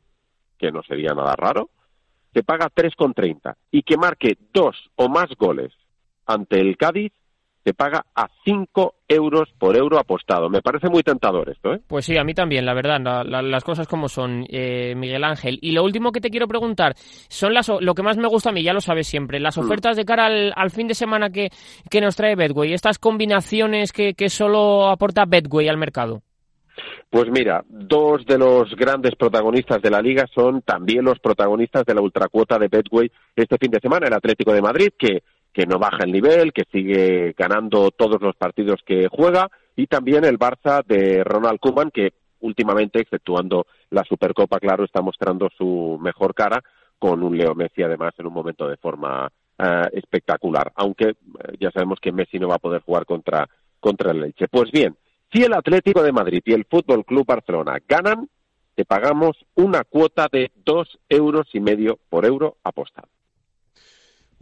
que 0.58 0.72
no 0.72 0.84
sería 0.84 1.14
nada 1.14 1.36
raro, 1.36 1.70
se 2.34 2.44
paga 2.44 2.70
3,30. 2.74 3.56
Y 3.72 3.84
que 3.84 3.98
marque 3.98 4.38
dos 4.54 4.76
o 4.96 5.08
más 5.08 5.30
goles 5.38 5.72
ante 6.26 6.60
el 6.60 6.78
Cádiz, 6.78 7.14
se 7.64 7.74
paga 7.74 8.06
a 8.14 8.28
5 8.44 8.96
euros 9.08 9.50
por 9.58 9.78
euro 9.78 9.98
apostado. 9.98 10.50
Me 10.50 10.62
parece 10.62 10.90
muy 10.90 11.04
tentador 11.04 11.50
esto, 11.50 11.74
¿eh? 11.74 11.80
Pues 11.88 12.06
sí, 12.06 12.18
a 12.18 12.24
mí 12.24 12.34
también, 12.34 12.66
la 12.66 12.74
verdad, 12.74 13.00
la, 13.02 13.24
la, 13.24 13.42
las 13.42 13.64
cosas 13.64 13.88
como 13.88 14.10
son, 14.10 14.46
eh, 14.50 14.94
Miguel 14.96 15.24
Ángel. 15.24 15.60
Y 15.62 15.72
lo 15.72 15.84
último 15.84 16.12
que 16.12 16.20
te 16.20 16.30
quiero 16.30 16.48
preguntar, 16.48 16.96
son 16.96 17.54
las 17.54 17.70
lo 17.70 17.96
que 17.96 18.04
más 18.04 18.18
me 18.18 18.28
gusta 18.28 18.50
a 18.50 18.54
mí, 18.54 18.64
ya 18.64 18.74
lo 18.74 18.82
sabes 18.82 19.08
siempre, 19.08 19.40
las 19.40 19.58
ofertas 19.58 19.96
de 19.96 20.06
cara 20.06 20.26
al, 20.26 20.54
al 20.56 20.72
fin 20.72 20.88
de 20.88 20.96
semana 20.96 21.30
que, 21.30 21.50
que 21.90 22.02
nos 22.02 22.16
trae 22.16 22.36
Betway, 22.36 22.74
estas 22.74 23.00
combinaciones 23.00 23.94
que, 23.94 24.14
que 24.14 24.30
solo 24.30 24.90
aporta 24.90 25.26
Betway 25.26 25.70
al 25.70 25.78
mercado. 25.78 26.22
Pues 27.10 27.30
mira, 27.30 27.64
dos 27.70 28.26
de 28.26 28.40
los 28.40 28.76
grandes 28.76 29.16
protagonistas 29.16 29.82
de 29.84 29.92
la 29.92 30.02
liga 30.02 30.26
son 30.34 30.64
también 30.64 31.06
los 31.06 31.20
protagonistas 31.20 31.86
de 31.86 31.94
la 31.94 32.02
ultracuota 32.02 32.58
de 32.58 32.70
Betway 32.70 33.12
este 33.36 33.58
fin 33.60 33.70
de 33.70 33.80
semana, 33.80 34.08
el 34.08 34.14
Atlético 34.14 34.52
de 34.52 34.64
Madrid, 34.64 34.90
que, 34.98 35.22
que 35.54 35.66
no 35.66 35.78
baja 35.80 36.04
el 36.04 36.12
nivel, 36.12 36.52
que 36.52 36.64
sigue 36.72 37.34
ganando 37.38 37.92
todos 37.92 38.22
los 38.22 38.36
partidos 38.36 38.82
que 38.86 39.08
juega, 39.08 39.50
y 39.76 39.88
también 39.88 40.26
el 40.26 40.40
Barça 40.40 40.84
de 40.86 41.24
Ronald 41.24 41.60
Koeman, 41.60 41.92
que 41.92 42.14
últimamente, 42.40 43.00
exceptuando 43.00 43.68
la 43.90 44.04
Supercopa, 44.04 44.60
claro, 44.60 44.84
está 44.84 45.02
mostrando 45.02 45.50
su 45.58 45.98
mejor 46.02 46.34
cara, 46.34 46.62
con 47.00 47.22
un 47.22 47.38
Leo 47.38 47.54
Messi 47.54 47.84
además 47.84 48.14
en 48.18 48.28
un 48.28 48.34
momento 48.34 48.68
de 48.68 48.78
forma 48.78 49.28
uh, 49.28 49.64
espectacular, 49.92 50.72
aunque 50.76 51.10
uh, 51.10 51.54
ya 51.60 51.70
sabemos 51.72 52.00
que 52.00 52.12
Messi 52.12 52.40
no 52.40 52.48
va 52.48 52.56
a 52.56 52.60
poder 52.60 52.82
jugar 52.82 53.06
contra, 53.06 53.48
contra 53.80 54.12
el 54.12 54.22
Leche. 54.22 54.48
Pues 54.48 54.72
bien, 54.72 54.96
si 55.32 55.44
el 55.44 55.54
Atlético 55.54 56.02
de 56.02 56.12
Madrid 56.12 56.42
y 56.46 56.54
el 56.54 56.66
Fútbol 56.66 57.04
Club 57.06 57.26
Barcelona 57.26 57.78
ganan, 57.88 58.30
te 58.76 58.86
pagamos 58.86 59.38
una 59.56 59.84
cuota 59.84 60.28
de 60.32 60.52
dos 60.64 60.98
euros 61.10 61.48
y 61.54 61.60
medio 61.60 62.00
por 62.10 62.26
euro 62.26 62.58
apostado. 62.64 63.08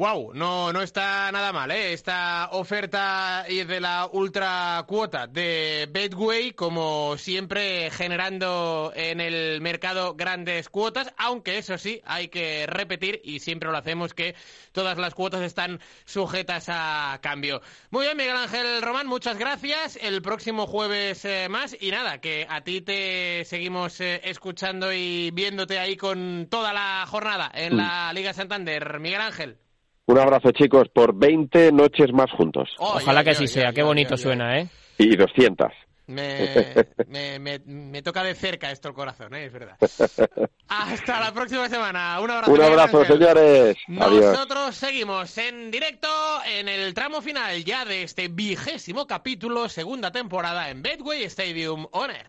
Wow, 0.01 0.31
no, 0.33 0.73
no 0.73 0.81
está 0.81 1.31
nada 1.31 1.53
mal, 1.53 1.69
¿eh? 1.69 1.93
Esta 1.93 2.49
oferta 2.53 3.45
de 3.47 3.79
la 3.79 4.09
ultra 4.11 4.83
cuota 4.87 5.27
de 5.27 5.87
Betway, 5.91 6.53
como 6.53 7.17
siempre, 7.19 7.91
generando 7.91 8.91
en 8.95 9.21
el 9.21 9.61
mercado 9.61 10.15
grandes 10.15 10.69
cuotas, 10.69 11.13
aunque 11.17 11.59
eso 11.59 11.77
sí, 11.77 12.01
hay 12.03 12.29
que 12.29 12.65
repetir, 12.65 13.21
y 13.23 13.41
siempre 13.41 13.69
lo 13.69 13.77
hacemos, 13.77 14.15
que 14.15 14.33
todas 14.71 14.97
las 14.97 15.13
cuotas 15.13 15.43
están 15.43 15.79
sujetas 16.05 16.65
a 16.69 17.19
cambio. 17.21 17.61
Muy 17.91 18.05
bien, 18.05 18.17
Miguel 18.17 18.37
Ángel 18.37 18.81
Román, 18.81 19.05
muchas 19.05 19.37
gracias. 19.37 19.99
El 20.01 20.23
próximo 20.23 20.65
jueves 20.65 21.23
eh, 21.25 21.47
más, 21.47 21.77
y 21.79 21.91
nada, 21.91 22.19
que 22.19 22.47
a 22.49 22.61
ti 22.61 22.81
te 22.81 23.45
seguimos 23.45 24.01
eh, 24.01 24.19
escuchando 24.23 24.91
y 24.91 25.29
viéndote 25.29 25.77
ahí 25.77 25.95
con 25.95 26.47
toda 26.49 26.73
la 26.73 27.05
jornada 27.05 27.51
en 27.53 27.77
la 27.77 28.11
Liga 28.13 28.33
Santander. 28.33 28.99
Miguel 28.99 29.21
Ángel. 29.21 29.59
Un 30.05 30.17
abrazo, 30.17 30.51
chicos, 30.51 30.89
por 30.93 31.15
20 31.15 31.71
noches 31.71 32.11
más 32.11 32.31
juntos. 32.31 32.69
Oh, 32.79 32.95
Ojalá 32.95 33.23
que 33.23 33.31
así 33.31 33.47
sea, 33.47 33.71
qué 33.71 33.83
bonito 33.83 34.17
suena, 34.17 34.59
¿eh? 34.59 34.67
Y 34.97 35.15
200. 35.15 35.71
Me, 36.07 36.85
me, 37.07 37.39
me, 37.39 37.59
me, 37.59 38.01
toca 38.01 38.23
de 38.23 38.35
cerca 38.35 38.71
esto 38.71 38.89
el 38.89 38.93
corazón, 38.93 39.33
¿eh? 39.33 39.45
es 39.45 39.53
verdad. 39.53 39.77
Hasta 40.67 41.19
la 41.19 41.31
próxima 41.33 41.69
semana. 41.69 42.19
Un 42.19 42.31
abrazo. 42.31 42.51
Un 42.51 42.61
abrazo, 42.61 43.05
señores. 43.05 43.77
Nosotros 43.87 44.59
Adiós. 44.59 44.75
seguimos 44.75 45.37
en 45.37 45.71
directo 45.71 46.09
en 46.45 46.67
el 46.67 46.93
tramo 46.93 47.21
final 47.21 47.63
ya 47.63 47.85
de 47.85 48.03
este 48.03 48.27
vigésimo 48.27 49.07
capítulo, 49.07 49.69
segunda 49.69 50.11
temporada 50.11 50.69
en 50.69 50.81
Bedway 50.81 51.23
Stadium 51.23 51.87
On 51.91 52.11
Air. 52.11 52.27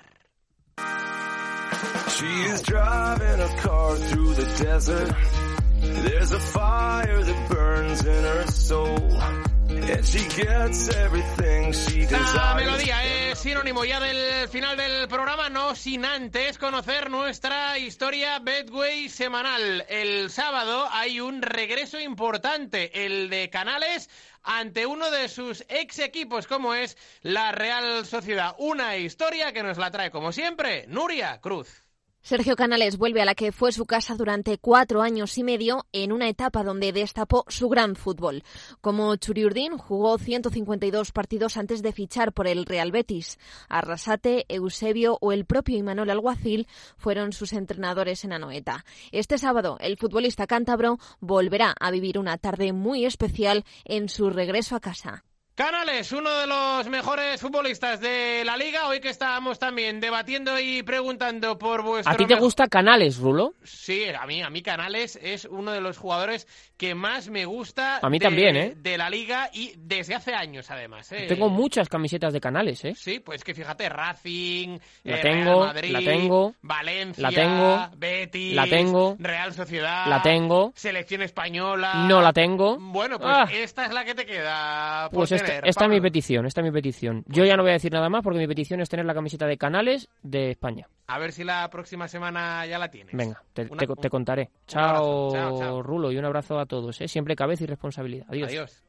She 2.08 2.26
is 2.26 2.62
driving 2.62 3.40
a 3.40 3.48
car 3.62 3.96
through 3.96 4.34
the 4.34 4.44
desert. 4.62 5.41
There's 5.82 6.30
a 6.30 6.38
fire 6.38 7.24
that 7.24 7.48
burns 7.48 8.04
in 8.04 8.24
her 8.24 8.46
soul. 8.46 9.20
And 9.68 10.06
she 10.06 10.20
gets 10.28 10.88
everything 10.94 11.72
she 11.72 12.06
La 12.06 12.54
melodía 12.54 13.04
es 13.04 13.40
sinónimo 13.40 13.84
ya 13.84 13.98
del 13.98 14.48
final 14.48 14.76
del 14.76 15.08
programa, 15.08 15.50
no 15.50 15.74
sin 15.74 16.04
antes 16.04 16.56
conocer 16.58 17.10
nuestra 17.10 17.76
historia 17.78 18.38
Betway 18.38 19.08
semanal. 19.08 19.84
El 19.88 20.30
sábado 20.30 20.86
hay 20.92 21.20
un 21.20 21.42
regreso 21.42 21.98
importante, 21.98 23.04
el 23.04 23.28
de 23.28 23.50
Canales 23.50 24.08
ante 24.44 24.86
uno 24.86 25.10
de 25.10 25.28
sus 25.28 25.64
ex 25.68 25.98
equipos 25.98 26.46
como 26.46 26.74
es 26.74 26.96
la 27.22 27.50
Real 27.50 28.06
Sociedad. 28.06 28.54
Una 28.58 28.96
historia 28.96 29.52
que 29.52 29.64
nos 29.64 29.78
la 29.78 29.90
trae 29.90 30.12
como 30.12 30.30
siempre 30.30 30.84
Nuria 30.86 31.40
Cruz. 31.40 31.82
Sergio 32.24 32.54
Canales 32.54 32.98
vuelve 32.98 33.20
a 33.20 33.24
la 33.24 33.34
que 33.34 33.50
fue 33.50 33.72
su 33.72 33.84
casa 33.84 34.14
durante 34.14 34.56
cuatro 34.56 35.02
años 35.02 35.36
y 35.38 35.42
medio 35.42 35.86
en 35.90 36.12
una 36.12 36.28
etapa 36.28 36.62
donde 36.62 36.92
destapó 36.92 37.44
su 37.48 37.68
gran 37.68 37.96
fútbol. 37.96 38.44
Como 38.80 39.16
Churiurdin 39.16 39.76
jugó 39.76 40.18
152 40.18 41.10
partidos 41.10 41.56
antes 41.56 41.82
de 41.82 41.92
fichar 41.92 42.32
por 42.32 42.46
el 42.46 42.64
Real 42.64 42.92
Betis. 42.92 43.40
Arrasate, 43.68 44.46
Eusebio 44.48 45.18
o 45.20 45.32
el 45.32 45.46
propio 45.46 45.76
Imanol 45.76 46.10
Alguacil 46.10 46.68
fueron 46.96 47.32
sus 47.32 47.52
entrenadores 47.52 48.22
en 48.22 48.34
Anoeta. 48.34 48.84
Este 49.10 49.36
sábado 49.36 49.76
el 49.80 49.96
futbolista 49.96 50.46
cántabro 50.46 51.00
volverá 51.18 51.74
a 51.80 51.90
vivir 51.90 52.20
una 52.20 52.38
tarde 52.38 52.72
muy 52.72 53.04
especial 53.04 53.64
en 53.84 54.08
su 54.08 54.30
regreso 54.30 54.76
a 54.76 54.80
casa. 54.80 55.24
Canales, 55.54 56.10
uno 56.12 56.30
de 56.30 56.46
los 56.46 56.88
mejores 56.88 57.38
futbolistas 57.38 58.00
de 58.00 58.42
la 58.42 58.56
liga, 58.56 58.88
hoy 58.88 59.00
que 59.00 59.10
estábamos 59.10 59.58
también 59.58 60.00
debatiendo 60.00 60.58
y 60.58 60.82
preguntando 60.82 61.58
por 61.58 61.82
vuestro... 61.82 62.10
¿A 62.10 62.16
ti 62.16 62.24
te 62.24 62.36
gusta 62.36 62.68
Canales, 62.68 63.18
Rulo? 63.18 63.52
Sí, 63.62 64.04
a 64.18 64.24
mí, 64.24 64.40
a 64.42 64.48
mí 64.48 64.62
Canales 64.62 65.18
es 65.22 65.44
uno 65.44 65.72
de 65.72 65.82
los 65.82 65.98
jugadores 65.98 66.48
que 66.78 66.94
más 66.94 67.28
me 67.28 67.44
gusta 67.44 67.98
A 67.98 68.08
mí 68.08 68.18
de, 68.18 68.24
también, 68.24 68.56
¿eh? 68.56 68.72
de 68.76 68.96
la 68.96 69.10
liga 69.10 69.50
y 69.52 69.74
desde 69.76 70.14
hace 70.14 70.32
años 70.34 70.70
además. 70.70 71.12
¿eh? 71.12 71.26
Tengo 71.28 71.50
muchas 71.50 71.86
camisetas 71.90 72.32
de 72.32 72.40
Canales, 72.40 72.82
¿eh? 72.86 72.94
Sí, 72.96 73.20
pues 73.20 73.44
que 73.44 73.52
fíjate, 73.54 73.90
Racing, 73.90 74.78
La 75.04 75.18
eh, 75.18 75.20
tengo, 75.22 75.44
Real 75.44 75.66
Madrid, 75.74 75.90
la 75.92 76.00
tengo, 76.00 76.54
Valencia, 76.62 77.22
la 77.22 77.30
tengo, 77.30 77.90
Betis, 77.98 78.54
la 78.54 78.66
tengo, 78.66 79.16
Real 79.18 79.52
Sociedad, 79.52 80.06
la 80.06 80.22
tengo, 80.22 80.72
Selección 80.74 81.20
Española. 81.20 82.06
no 82.08 82.22
la 82.22 82.32
tengo. 82.32 82.78
Bueno, 82.80 83.18
pues 83.18 83.32
Ah. 83.36 83.44
esta 83.52 83.84
es 83.84 83.92
la 83.92 84.04
que 84.06 84.14
te 84.14 84.24
queda 84.24 85.10
Pues 85.12 85.30
este 85.44 85.68
esta, 85.68 85.84
es 85.84 85.90
mi 85.90 86.00
petición, 86.00 86.46
esta 86.46 86.60
es 86.60 86.64
mi 86.64 86.72
petición. 86.72 87.24
Yo 87.26 87.44
ya 87.44 87.56
no 87.56 87.62
voy 87.62 87.70
a 87.70 87.74
decir 87.74 87.92
nada 87.92 88.08
más 88.08 88.22
porque 88.22 88.38
mi 88.38 88.46
petición 88.46 88.80
es 88.80 88.88
tener 88.88 89.06
la 89.06 89.14
camiseta 89.14 89.46
de 89.46 89.56
Canales 89.56 90.08
de 90.22 90.50
España. 90.50 90.88
A 91.06 91.18
ver 91.18 91.32
si 91.32 91.44
la 91.44 91.68
próxima 91.70 92.08
semana 92.08 92.64
ya 92.66 92.78
la 92.78 92.90
tienes. 92.90 93.14
Venga, 93.14 93.42
te, 93.52 93.68
contaré. 94.08 94.50
Chao, 94.66 95.82
Rulo, 95.82 96.10
y 96.12 96.18
un 96.18 96.24
abrazo 96.24 96.58
a 96.58 96.66
todos. 96.66 97.00
¿eh? 97.00 97.08
Siempre 97.08 97.36
cabeza 97.36 97.64
y 97.64 97.66
responsabilidad. 97.66 98.26
Adiós. 98.28 98.48
Adiós. 98.48 98.82